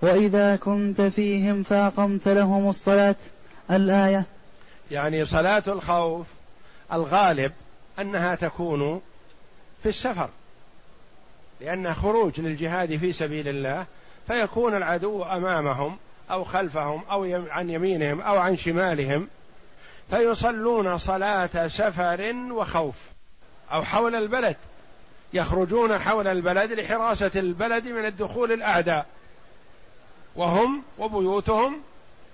[0.01, 3.15] وإذا كنت فيهم فأقمت لهم الصلاة.
[3.71, 4.25] الآية
[4.91, 6.27] يعني صلاة الخوف
[6.93, 7.51] الغالب
[7.99, 9.01] أنها تكون
[9.83, 10.29] في السفر
[11.61, 13.85] لأن خروج للجهاد في سبيل الله
[14.27, 15.97] فيكون العدو أمامهم
[16.31, 19.27] أو خلفهم أو عن يمينهم أو عن شمالهم
[20.09, 23.14] فيصلون صلاة سفر وخوف.
[23.71, 24.55] أو حول البلد
[25.33, 29.05] يخرجون حول البلد لحراسة البلد من الدخول الأعداء.
[30.35, 31.81] وهم وبيوتهم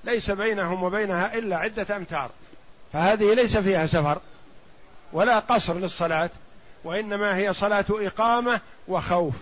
[0.04, 2.30] ليس بينهم وبينها إلا عدة أمتار.
[2.94, 4.20] فهذه ليس فيها سفر
[5.14, 6.30] ولا قصر للصلاة
[6.84, 9.34] وإنما هي صلاة إقامة وخوف.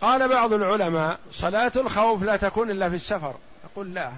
[0.00, 3.34] قال بعض العلماء صلاة الخوف لا تكون إلا في السفر.
[3.64, 4.10] يقول لا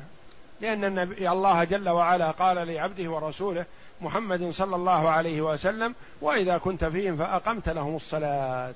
[0.60, 3.64] لأن النبي الله جل وعلا قال لعبده ورسوله
[4.00, 8.74] محمد صلى الله عليه وسلم وإذا كنت فيهم فأقمت لهم الصلاة.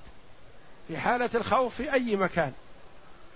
[0.88, 2.52] في حالة الخوف في أي مكان.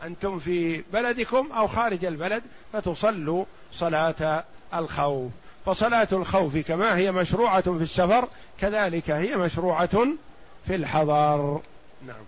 [0.03, 2.43] أنتم في بلدكم أو خارج البلد
[2.73, 5.31] فتصلوا صلاة الخوف.
[5.67, 8.29] فصلاة الخوف كما هي مشروعة في السفر
[8.61, 10.07] كذلك هي مشروعة
[10.67, 11.61] في الحضر.
[12.07, 12.25] نعم.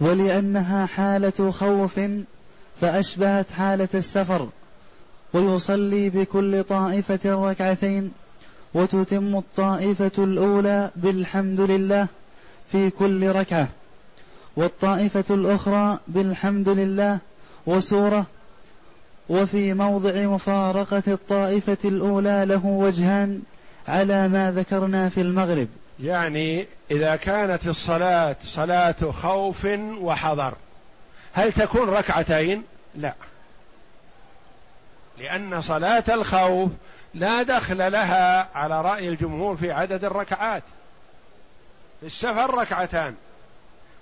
[0.00, 2.00] ولأنها حالة خوف
[2.80, 4.48] فأشبهت حالة السفر.
[5.34, 8.12] ويصلي بكل طائفة ركعتين
[8.74, 12.06] وتتم الطائفة الأولى بالحمد لله
[12.72, 13.68] في كل ركعة
[14.56, 17.18] والطائفة الأخرى بالحمد لله
[17.66, 18.26] وسورة
[19.28, 23.42] وفي موضع مفارقة الطائفة الأولى له وجهان
[23.88, 25.68] على ما ذكرنا في المغرب
[26.02, 29.66] يعني إذا كانت الصلاة صلاة خوف
[30.00, 30.54] وحضر
[31.32, 32.62] هل تكون ركعتين؟
[32.96, 33.14] لا
[35.18, 36.70] لأن صلاة الخوف
[37.14, 40.62] لا دخل لها على رأي الجمهور في عدد الركعات.
[42.00, 43.14] في السفر ركعتان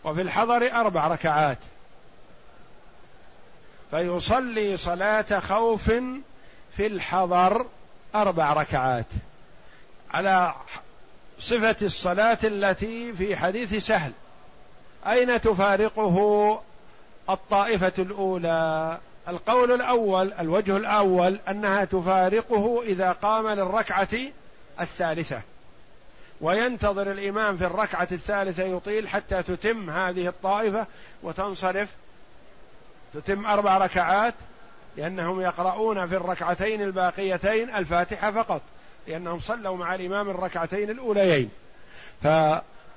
[0.05, 1.59] وفي الحضر أربع ركعات.
[3.91, 5.91] فيصلي صلاة خوف
[6.77, 7.67] في الحضر
[8.15, 9.07] أربع ركعات.
[10.11, 10.55] على
[11.41, 14.13] صفة الصلاة التي في حديث سهل
[15.07, 16.61] أين تفارقه
[17.31, 24.09] الطائفة الأولى؟ القول الأول الوجه الأول أنها تفارقه إذا قام للركعة
[24.81, 25.41] الثالثة.
[26.41, 30.87] وينتظر الإمام في الركعة الثالثة يطيل حتى تتم هذه الطائفة
[31.23, 31.89] وتنصرف.
[33.15, 34.35] تتم أربع ركعات
[34.97, 38.63] لأنهم يقرؤون في الركعتين الباقيتين الفاتحة فقط
[39.07, 41.51] لأنهم صلوا مع الإمام الركعتين الأوليين.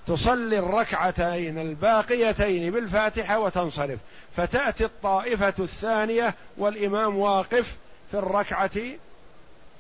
[0.08, 4.00] تصلي الركعتين الباقيتين بالفاتحة وتنصرف.
[4.38, 7.76] فتأتي الطائفة الثانية والإمام واقف
[8.12, 8.72] في الركعة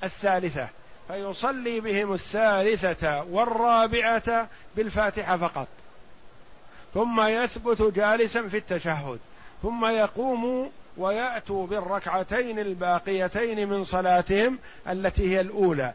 [0.04, 0.68] الثالثة
[1.08, 5.68] فيصلي بهم الثالثة والرابعة بالفاتحة فقط.
[6.94, 9.20] ثم يثبت جالسا في التشهد.
[9.64, 14.58] ثم يقوم ويأتوا بالركعتين الباقيتين من صلاتهم
[14.90, 15.94] التي هي الأولى.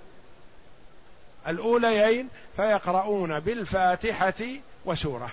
[1.49, 4.45] الأوليين فيقرؤون بالفاتحة
[4.85, 5.31] وسورة.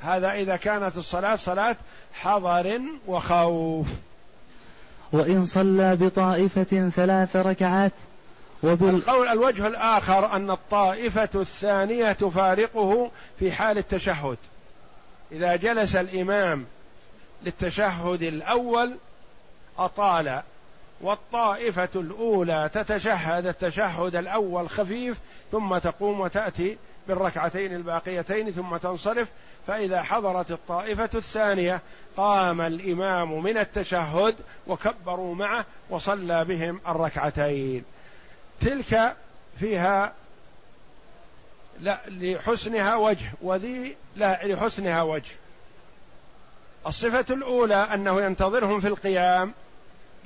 [0.00, 1.76] هذا إذا كانت الصلاة صلاة
[2.12, 3.86] حضر وخوف.
[5.12, 7.92] وإن صلى بطائفة ثلاث ركعات
[8.62, 8.94] وبال...
[8.94, 14.36] القول الوجه الآخر أن الطائفة الثانية تفارقه في حال التشهد.
[15.32, 16.66] إذا جلس الإمام
[17.44, 18.94] للتشهد الأول
[19.78, 20.42] أطال
[21.00, 25.16] والطائفة الأولى تتشهد التشهد الأول خفيف
[25.52, 29.28] ثم تقوم وتأتي بالركعتين الباقيتين ثم تنصرف.
[29.66, 31.80] فإذا حضرت الطائفة الثانية
[32.16, 34.34] قام الإمام من التشهد
[34.66, 37.84] وكبروا معه وصلى بهم الركعتين.
[38.60, 39.16] تلك
[39.60, 40.12] فيها
[41.80, 45.32] لا لحسنها وجه وذي لا لحسنها وجه.
[46.86, 49.52] الصفة الأولى أنه ينتظرهم في القيام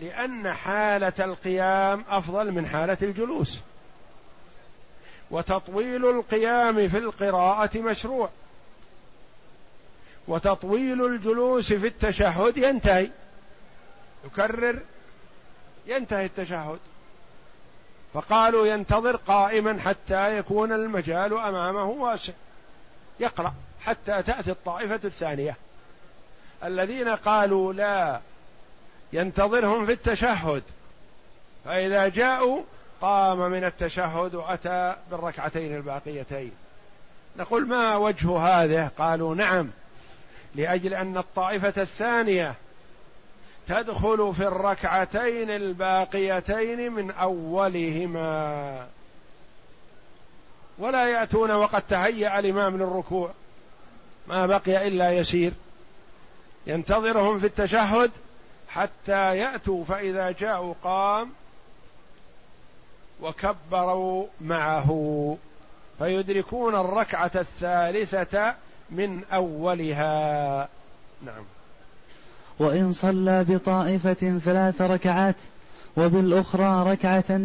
[0.03, 3.59] لأن حالة القيام أفضل من حالة الجلوس.
[5.31, 8.29] وتطويل القيام في القراءة مشروع.
[10.29, 13.11] وتطويل الجلوس في التشهد ينتهي.
[14.25, 14.79] يكرر.
[15.87, 16.79] ينتهي التشهد.
[18.15, 22.33] فقالوا ينتظر قائما حتى يكون المجال أمامه واسع.
[23.21, 25.57] يقرأ حتى تأتي الطائفة الثانية.
[26.65, 28.21] الذين قالوا لا
[29.13, 30.63] ينتظرهم في التشهد.
[31.65, 32.63] فإذا جاءوا
[33.01, 36.53] قام من التشهد وأتى بالركعتين الباقيتين.
[37.37, 39.71] نقول ما وجه هذا؟ قالوا نعم
[40.55, 42.55] لأجل أن الطائفة الثانية
[43.69, 48.87] تدخل في الركعتين الباقيتين من أولهما.
[50.79, 53.31] ولا يأتون وقد تهيأ الإمام للركوع
[54.29, 55.53] ما بقي إلا يسير.
[56.67, 58.11] ينتظرهم في التشهد
[58.75, 61.29] حتى يأتوا فإذا جاءوا قام
[63.23, 65.37] وكبروا معه.
[65.99, 68.55] فيدركون الركعة الثالثة
[68.91, 70.69] من أولها.
[71.27, 71.45] نعم.
[72.59, 75.37] وإن صلى بطائفة ثلاث ركعات
[75.97, 77.41] وبالأخرى ركعة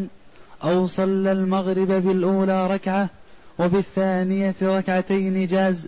[0.64, 3.10] أو صلى المغرب بالأولى ركعة
[3.60, 5.88] وبالثانية ركعتين جاز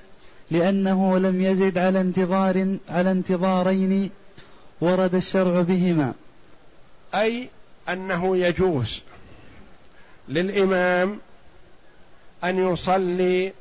[0.51, 4.09] لأنه لم يزد على انتظار على انتظارين
[4.81, 6.13] ورد الشرع بهما.
[7.15, 7.49] أي
[7.89, 9.01] أنه يجوز
[10.27, 11.19] للإمام
[12.43, 13.53] أن يصلي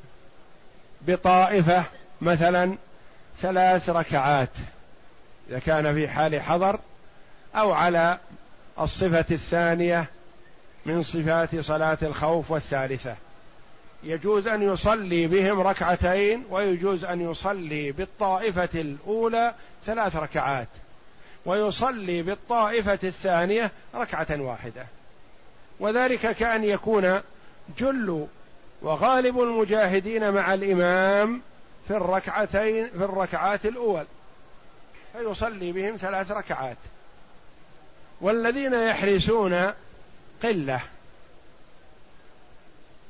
[1.06, 1.84] بطائفة
[2.20, 2.76] مثلا
[3.38, 4.48] ثلاث ركعات
[5.50, 6.80] إذا كان في حال حضر
[7.54, 8.18] أو على
[8.80, 10.06] الصفة الثانية
[10.86, 13.16] من صفات صلاة الخوف والثالثة.
[14.02, 19.54] يجوز أن يصلي بهم ركعتين ويجوز أن يصلي بالطائفة الأولى
[19.86, 20.68] ثلاث ركعات.
[21.48, 24.86] ويصلي بالطائفة الثانية ركعة واحدة.
[25.80, 27.20] وذلك كأن يكون
[27.78, 28.26] جل
[28.82, 31.42] وغالب المجاهدين مع الإمام
[31.88, 34.04] في الركعتين في الركعات الأول.
[35.12, 36.76] فيصلي بهم ثلاث ركعات.
[38.20, 39.72] والذين يحرسون
[40.42, 40.80] قلة.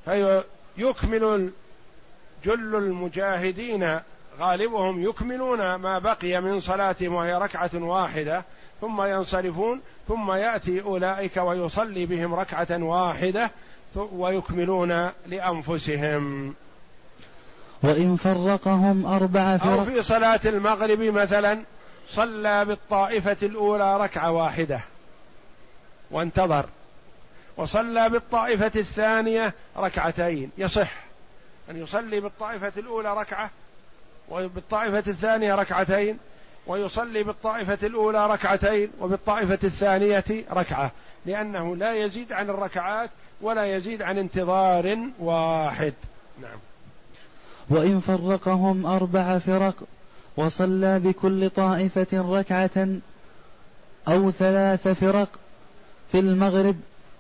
[0.04, 1.50] فيكمل
[2.44, 4.00] جل المجاهدين
[4.38, 8.44] غالبهم يكملون ما بقي من صلاتهم وهي ركعة واحدة
[8.80, 13.50] ثم ينصرفون ثم يأتي أولئك ويصلي بهم ركعة واحدة
[13.96, 16.54] ويكملون لأنفسهم.
[17.82, 21.62] وإن فرقهم أربع فرق أو في صلاة المغرب مثلا
[22.10, 24.80] صلى بالطائفة الأولى ركعة واحدة
[26.10, 26.66] وانتظر
[27.56, 30.92] وصلى بالطائفة الثانية ركعتين يصح
[31.70, 33.50] أن يصلي بالطائفة الأولى ركعة
[34.30, 36.18] وبالطائفة الثانية ركعتين
[36.66, 40.92] ويصلي بالطائفة الأولى ركعتين وبالطائفة الثانية ركعة
[41.26, 43.10] لأنه لا يزيد عن الركعات
[43.40, 45.94] ولا يزيد عن انتظار واحد.
[46.42, 46.58] نعم.
[47.70, 49.74] وإن فرقهم أربع فرق
[50.36, 52.88] وصلى بكل طائفة ركعة
[54.08, 55.28] أو ثلاث فرق
[56.12, 56.76] في المغرب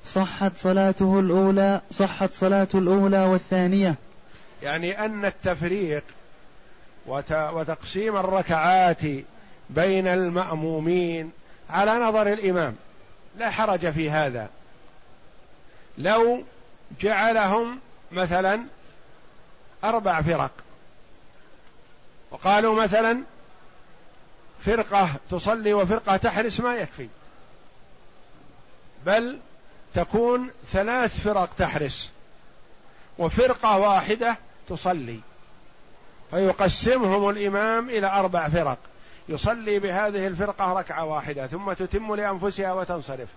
[0.06, 3.94] صحت صلاته الأولى صحت صلاة الأولى والثانية.
[4.62, 6.04] يعني أن التفريق
[7.06, 9.02] وتقسيم الركعات
[9.70, 11.32] بين المأمومين
[11.70, 12.76] على نظر الإمام.
[13.36, 14.50] لا حرج في هذا.
[15.98, 16.44] لو
[17.00, 17.80] جعلهم
[18.12, 18.60] مثلا
[19.84, 20.50] أربع فرق
[22.30, 23.22] وقالوا مثلا
[24.64, 27.08] فرقة تصلي وفرقة تحرس ما يكفي
[29.06, 29.38] بل
[29.94, 32.10] تكون ثلاث فرق تحرس
[33.18, 34.36] وفرقة واحدة
[34.68, 35.20] تصلي.
[36.30, 38.78] فيقسمهم الإمام إلى أربع فرق.
[39.28, 43.28] يصلي بهذه الفرقة ركعة واحدة ثم تتم لأنفسها وتنصرف.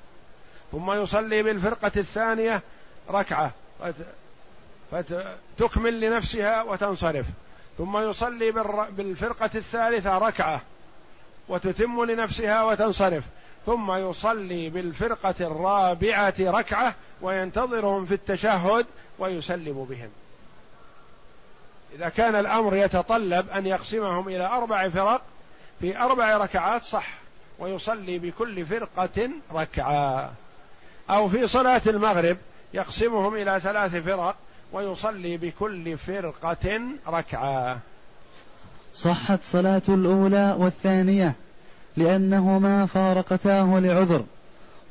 [0.72, 2.62] ثم يصلي بالفرقة الثانية
[3.10, 3.52] ركعة
[4.92, 7.26] فتكمل لنفسها وتنصرف.
[7.78, 8.52] ثم يصلي
[8.98, 10.62] بالفرقة الثالثة ركعة
[11.50, 13.24] وتتم لنفسها وتنصرف.
[13.66, 18.86] ثم يصلي بالفرقة الرابعة ركعة وينتظرهم في التشهد
[19.20, 20.10] ويسلم بهم.
[21.96, 25.22] إذا كان الأمر يتطلب أن يقسمهم إلى أربع فرق
[25.80, 27.08] في أربع ركعات صح
[27.60, 30.32] ويصلي بكل فرقة ركعة.
[31.10, 32.38] أو في صلاة المغرب
[32.74, 34.36] يقسمهم إلى ثلاث فرق
[34.72, 37.80] ويصلي بكل فرقة ركعة.
[38.94, 41.34] صحت صلاة الأولى والثانية
[41.98, 44.24] لأنهما فارقتاه لعذر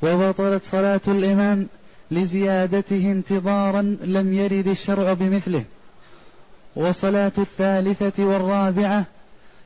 [0.01, 1.67] وبطلت صلاة الإمام
[2.11, 5.63] لزيادته انتظارا لم يرد الشرع بمثله.
[6.75, 9.05] وصلاة الثالثة والرابعة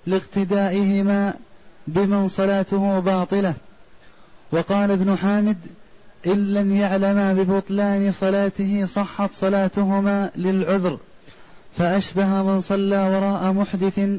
[0.07, 1.33] لاقتدائهما
[1.87, 3.53] بمن صلاته باطلة.
[4.51, 5.57] وقال ابن حامد
[6.27, 10.97] إن لم يعلما ببطلان صلاته صحت صلاتهما للعذر
[11.77, 14.09] فأشبه من صلى وراء محدث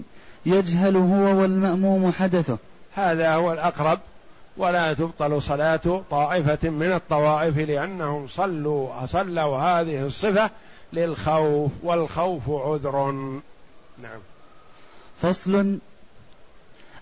[0.46, 2.58] يجهل هو والمأموم حدثه.
[2.94, 3.98] هذا هو الأقرب
[4.56, 10.50] ولا تبطل صلاة طائفة من الطوائف لأنهم صلوا صلوا هذه الصفة
[10.92, 13.12] للخوف والخوف عذر.
[14.02, 14.20] نعم.
[15.22, 15.78] فصل.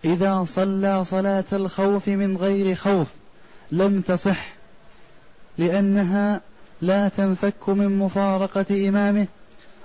[0.04, 3.06] إذا صلى صلاة الخوف من غير خوف
[3.72, 4.46] لم تصح
[5.58, 6.40] لأنها
[6.82, 9.26] لا تنفك من مفارقة إمامه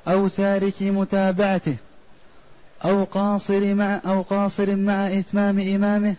[0.07, 1.75] أو تارك متابعته
[2.85, 6.15] أو قاصر مع أو قاصر مع إتمام إمامه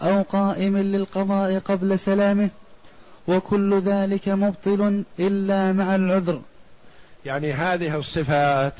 [0.00, 2.48] أو قائم للقضاء قبل سلامه
[3.28, 6.40] وكل ذلك مبطل إلا مع العذر.
[7.24, 8.72] يعني هذه الصفات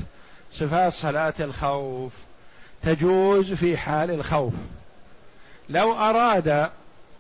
[0.53, 2.13] صفات صلاة الخوف
[2.83, 4.53] تجوز في حال الخوف.
[5.69, 6.71] لو أراد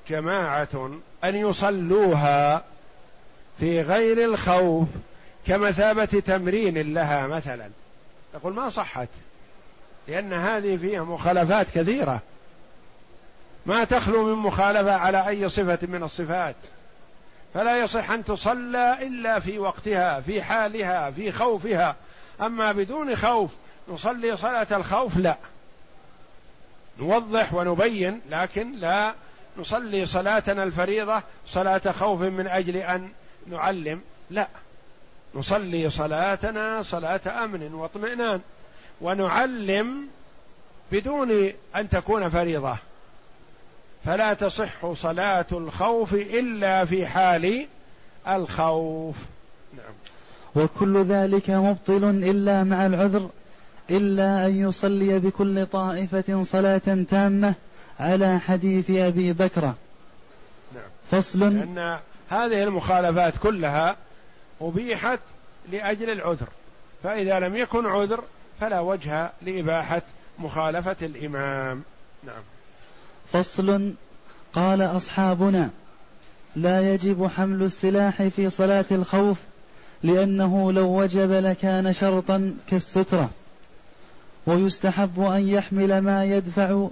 [0.08, 0.90] جماعة
[1.24, 2.64] أن يصلوها
[3.60, 4.88] في غير الخوف
[5.46, 7.68] كمثابة تمرين لها مثلا
[8.34, 9.08] يقول ما صحت
[10.08, 12.20] لأن هذه فيها مخالفات كثيرة.
[13.66, 16.54] ما تخلو من مخالفة على أي صفة من الصفات.
[17.54, 21.96] فلا يصح أن تصلى إلا في وقتها في حالها في خوفها.
[22.40, 23.50] أما بدون خوف
[23.88, 25.36] نصلي صلاة الخوف لا.
[26.98, 29.14] نوضح ونبين لكن لا
[29.58, 33.08] نصلي صلاتنا الفريضة صلاة خوف من أجل أن
[33.46, 34.00] نعلم
[34.30, 34.48] لا.
[35.34, 38.40] نصلي صلاتنا صلاة أمن واطمئنان.
[39.00, 40.08] ونعلم
[40.92, 42.76] بدون أن تكون فريضة.
[44.04, 47.66] فلا تصح صلاة الخوف إلا في حال
[48.28, 49.16] الخوف.
[49.76, 49.94] نعم.
[50.64, 53.30] وكل ذلك مبطل إلا مع العذر
[53.90, 57.54] إلا أن يصلي بكل طائفة صلاة تامة
[58.00, 59.62] على حديث أبي بكر.
[59.62, 60.90] نعم.
[61.10, 61.40] فصل.
[61.40, 61.98] لأن
[62.28, 63.96] هذه المخالفات كلها
[64.60, 65.20] أبيحت
[65.72, 66.48] لأجل العذر
[67.02, 68.24] فإذا لم يكن عذر
[68.60, 70.02] فلا وجه لإباحة
[70.38, 71.82] مخالفة الإمام.
[72.24, 72.42] نعم.
[73.32, 73.92] فصل
[74.52, 75.70] قال أصحابنا
[76.56, 79.36] لا يجب حمل السلاح في صلاة الخوف
[80.02, 83.30] لأنه لو وجب لكان شرطا كالسترة.
[84.46, 86.88] ويستحب أن يحمل ما يدفع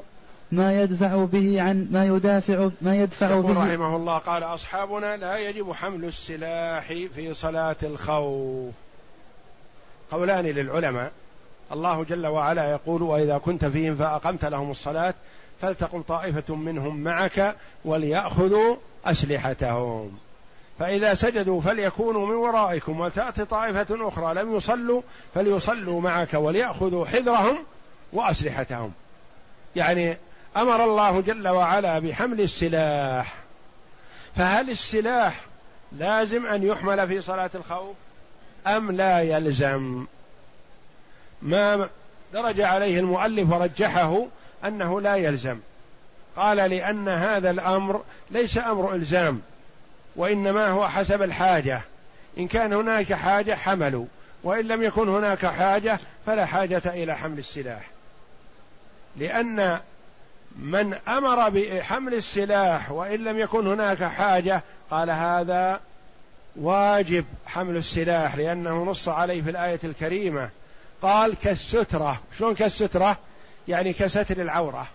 [0.53, 3.73] ما يدفع به عن ما يدافع ما يدفع به.
[3.73, 8.75] رحمه الله قال أصحابنا لا يجب حمل السلاح في صلاة الخوف.
[10.11, 11.13] قولان للعلماء.
[11.73, 15.15] الله جل وعلا يقول وإذا كنت فيهم فأقمت لهم الصلاة
[15.63, 20.19] فلتقم طائفة منهم معك وليأخذوا أسلحتهم.
[20.79, 25.03] فإذا سجدوا فليكونوا من ورائكم وتأتي طائفة أخرى لم يصلوا
[25.35, 27.59] فليصلوا معك وليأخذوا حذرهم
[28.13, 28.93] وأسلحتهم.
[29.77, 30.17] يعني
[30.57, 33.35] أمر الله جل وعلا بحمل السلاح.
[34.37, 35.41] فهل السلاح
[35.93, 37.97] لازم أن يحمل في صلاة الخوف؟
[38.67, 40.07] أم لا يلزم؟
[41.43, 41.89] ما
[42.33, 44.27] درج عليه المؤلف ورجحه
[44.65, 45.59] أنه لا يلزم.
[46.37, 49.41] قال لأن هذا الأمر ليس أمر إلزام
[50.17, 51.81] وإنما هو حسب الحاجة.
[52.39, 54.07] إن كان هناك حاجة حملوا
[54.43, 57.91] وإن لم يكن هناك حاجة فلا حاجة إلى حمل السلاح.
[59.17, 59.81] لأن
[60.59, 65.81] من أمر بحمل السلاح وإن لم يكن هناك حاجة قال هذا
[66.57, 70.49] واجب حمل السلاح لأنه نص عليه في الآية الكريمة.
[71.03, 72.21] قال كالسترة.
[72.39, 73.17] شلون كالسترة؟
[73.69, 74.87] يعني كستر العورة.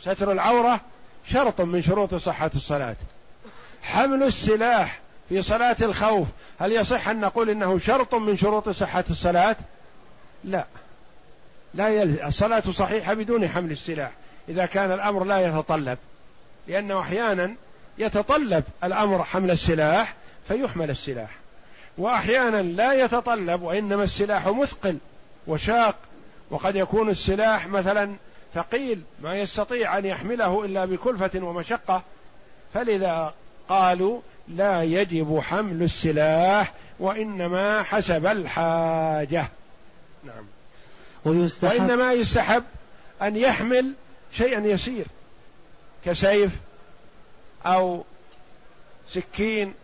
[0.00, 0.80] ستر العورة
[1.26, 2.96] شرط من شروط صحة الصلاة.
[3.82, 6.28] حمل السلاح في صلاة الخوف
[6.60, 9.56] هل يصح أن نقول إنه شرط من شروط صحة الصلاة؟
[10.44, 10.64] لا.
[11.74, 12.22] لا يل...
[12.22, 14.10] الصلاة صحيحة بدون حمل السلاح
[14.48, 15.98] إذا كان الأمر لا يتطلب.
[16.68, 17.54] لأنه أحيانا
[17.98, 20.14] يتطلب الأمر حمل السلاح
[20.48, 21.30] فيحمل السلاح.
[21.98, 24.98] وأحيانا لا يتطلب وإنما السلاح مثقل
[25.46, 25.94] وشاق
[26.50, 28.14] وقد يكون السلاح مثلا
[28.54, 32.02] ثقيل ما يستطيع أن يحمله إلا بكلفة ومشقة.
[32.74, 33.34] فلذا
[33.68, 39.48] قالوا لا يجب حمل السلاح وإنما حسب الحاجة.
[40.24, 40.44] نعم.
[41.24, 42.64] ويستحب وإنما يستحب
[43.22, 43.92] أن يحمل
[44.32, 45.06] شيئا يسير
[46.04, 46.52] كسيف
[47.66, 48.04] أو
[49.08, 49.74] سكين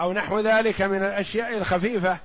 [0.00, 2.18] أو نحو ذلك من الأشياء الخفيفة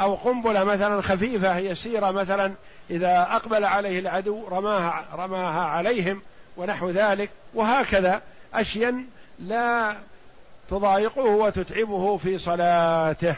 [0.00, 2.52] أو قنبلة مثلا خفيفة يسيرة مثلا
[2.90, 6.22] إذا أقبل عليه العدو رماها رماها عليهم
[6.56, 8.22] ونحو ذلك وهكذا
[8.54, 8.94] أشياء
[9.38, 9.96] لا
[10.70, 13.36] تضايقه وتتعبه في صلاته.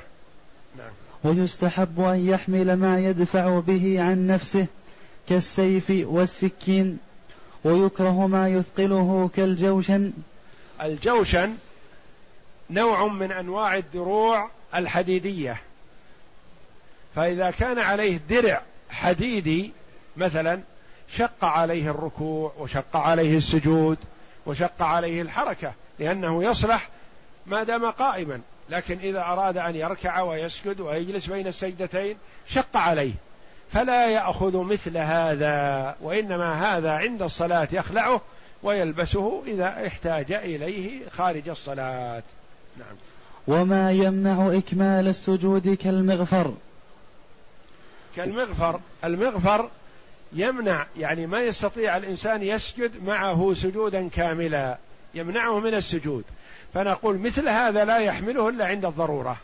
[0.78, 0.90] نعم.
[1.24, 4.66] ويستحب أن يحمل ما يدفع به عن نفسه
[5.28, 6.98] كالسيف والسكين
[7.64, 10.12] ويكره ما يثقله كالجوشن.
[10.82, 11.55] الجوشن
[12.70, 15.61] نوع من أنواع الدروع الحديدية.
[17.16, 18.62] فإذا كان عليه درع
[18.93, 19.72] حديدي
[20.16, 20.61] مثلا
[21.09, 23.99] شق عليه الركوع وشق عليه السجود
[24.47, 26.88] وشق عليه الحركة لأنه يصلح
[27.47, 28.40] ما دام قائما
[28.70, 32.16] لكن إذا أراد أن يركع ويسجد ويجلس بين السجدتين
[32.49, 33.12] شق عليه.
[33.72, 38.20] فلا يأخذ مثل هذا وإنما هذا عند الصلاة يخلعه
[38.62, 42.22] ويلبسه إذا احتاج إليه خارج الصلاة.
[42.76, 42.97] نعم.
[43.49, 46.55] وما يمنع إكمال السجود كالمغفر.
[48.17, 48.81] كالمغفر.
[49.05, 49.69] المغفر
[50.33, 54.77] يمنع يعني ما يستطيع الإنسان يسجد معه سجودا كاملا
[55.15, 56.25] يمنعه من السجود.
[56.75, 59.37] فنقول مثل هذا لا يحمله إلا عند الضرورة.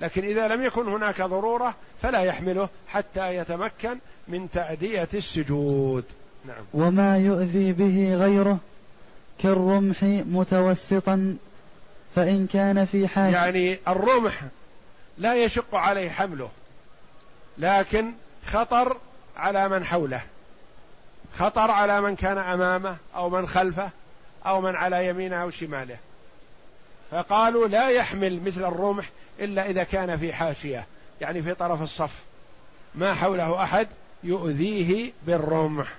[0.00, 6.04] لكن إذا لم يكن هناك ضرورة فلا يحمله حتى يتمكن من تأدية السجود.
[6.46, 6.64] نعم.
[6.74, 8.58] وما يؤذي به غيره
[9.38, 11.36] كالرمح متوسطا
[12.14, 13.32] فإن كان في حاجة.
[13.32, 14.42] يعني الرمح
[15.18, 16.48] لا يشق عليه حمله.
[17.58, 18.12] لكن
[18.46, 18.96] خطر
[19.36, 20.22] على من حوله.
[21.38, 23.90] خطر على من كان أمامه أو من خلفه
[24.46, 25.96] أو من على يمينه أو شماله.
[27.10, 30.86] فقالوا لا يحمل مثل الرمح إلا إذا كان في حاشية
[31.20, 32.12] يعني في طرف الصف.
[32.94, 33.88] ما حوله أحد
[34.24, 35.92] يؤذيه بالرمح.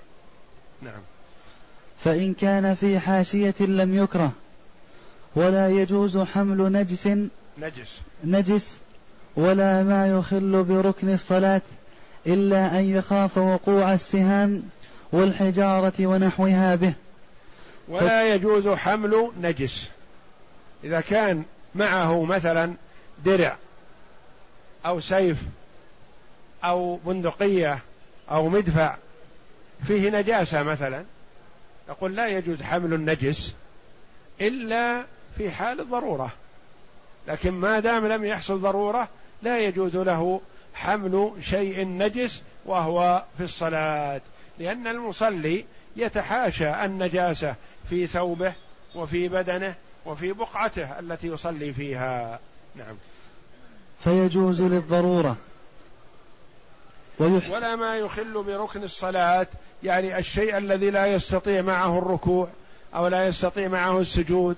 [0.81, 1.01] نعم.
[2.03, 4.31] فإن كان في حاشية لم يكره
[5.35, 7.07] ولا يجوز حمل نجس.
[7.57, 8.01] نجس.
[8.23, 8.77] نجس
[9.35, 11.61] ولا ما يخل بركن الصلاة
[12.27, 14.63] إلا أن يخاف وقوع السهام
[15.11, 16.93] والحجارة ونحوها به.
[17.87, 19.89] ولا يجوز حمل نجس.
[20.83, 21.43] إذا كان
[21.75, 22.73] معه مثلا
[23.25, 23.55] درع
[24.85, 25.37] أو سيف
[26.63, 27.79] أو بندقية
[28.31, 28.95] أو مدفع
[29.87, 31.03] فيه نجاسة مثلا
[31.89, 33.55] يقول لا يجوز حمل النجس
[34.41, 35.03] إلا
[35.37, 36.31] في حال الضرورة.
[37.27, 39.07] لكن ما دام لم يحصل ضرورة
[39.43, 40.41] لا يجوز له
[40.73, 44.21] حمل شيء نجس وهو في الصلاة
[44.59, 45.65] لأن المصلي
[45.95, 47.55] يتحاشى النجاسة
[47.89, 48.53] في ثوبه
[48.95, 49.75] وفي بدنه
[50.05, 52.39] وفي بقعته التي يصلي فيها.
[52.75, 52.95] نعم.
[54.03, 55.35] فيجوز للضرورة.
[57.19, 59.47] ويحس ولا ما يخل بركن الصلاة
[59.83, 62.47] يعني الشيء الذي لا يستطيع معه الركوع
[62.95, 64.57] أو لا يستطيع معه السجود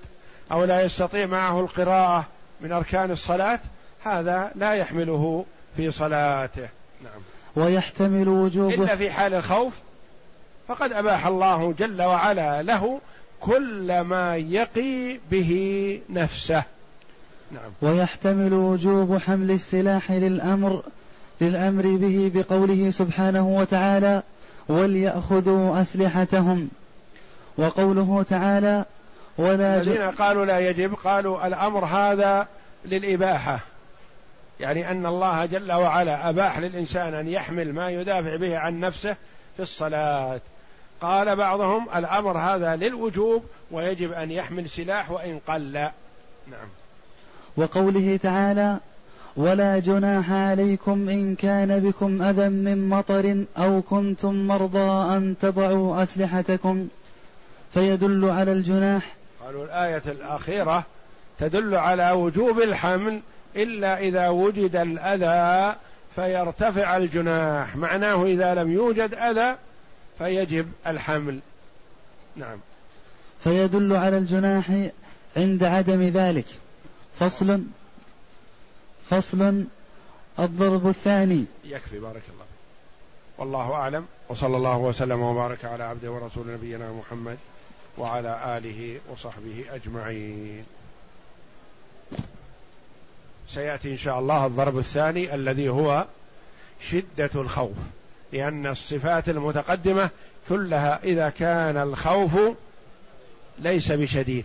[0.52, 2.24] أو لا يستطيع معه القراءة
[2.60, 3.60] من أركان الصلاة
[4.06, 5.44] هذا لا يحمله
[5.76, 6.68] في صلاته.
[7.04, 7.20] نعم.
[7.56, 9.72] ويحتمل وجوب إلا في حال الخوف
[10.68, 13.00] فقد أباح الله جل وعلا له
[13.40, 16.62] كل ما يقي به نفسه.
[17.52, 17.70] نعم.
[17.82, 20.82] ويحتمل وجوب حمل السلاح للأمر
[21.40, 24.22] للأمر به بقوله سبحانه وتعالى
[24.68, 26.68] وليأخذوا أسلحتهم
[27.58, 28.84] وقوله تعالى
[29.38, 32.48] ولا الذين قالوا لا يجب قالوا الأمر هذا
[32.84, 33.60] للإباحة.
[34.60, 39.16] يعني أن الله جل وعلا أباح للإنسان أن يحمل ما يدافع به عن نفسه
[39.56, 40.40] في الصلاة.
[41.00, 45.72] قال بعضهم الأمر هذا للوجوب ويجب أن يحمل سلاح وإن قل.
[46.50, 46.68] نعم.
[47.56, 48.78] وقوله تعالى
[49.36, 56.88] ولا جناح عليكم إن كان بكم أذى من مطر أو كنتم مرضى أن تضعوا أسلحتكم
[57.74, 59.14] فيدل على الجناح.
[59.44, 60.84] قالوا الآية الأخيرة
[61.38, 63.20] تدل على وجوب الحمل
[63.56, 65.76] إلا إذا وجد الأذى
[66.14, 67.76] فيرتفع الجناح.
[67.76, 69.56] معناه إذا لم يوجد أذى
[70.18, 71.38] فيجب الحمل.
[72.36, 72.58] نعم.
[73.44, 74.88] فيدل على الجناح
[75.36, 76.46] عند عدم ذلك.
[77.18, 77.62] فصل
[79.10, 79.64] فصل
[80.38, 81.44] الضرب الثاني.
[81.64, 82.46] يكفي بارك الله
[83.38, 84.06] والله أعلم.
[84.28, 87.38] وصلى الله وسلم وبارك على عبده ورسول نبينا محمد
[87.98, 90.64] وعلى آله وصحبه أجمعين.
[93.50, 96.04] سيأتي إن شاء الله الضرب الثاني الذي هو
[96.90, 97.76] شدة الخوف
[98.32, 100.10] لأن الصفات المتقدمة
[100.48, 102.38] كلها إذا كان الخوف
[103.58, 104.44] ليس بشديد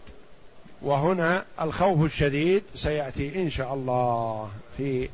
[0.81, 5.09] وهنا الخوف الشديد سيأتي إن شاء الله في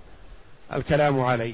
[0.74, 1.54] الكلام عليه.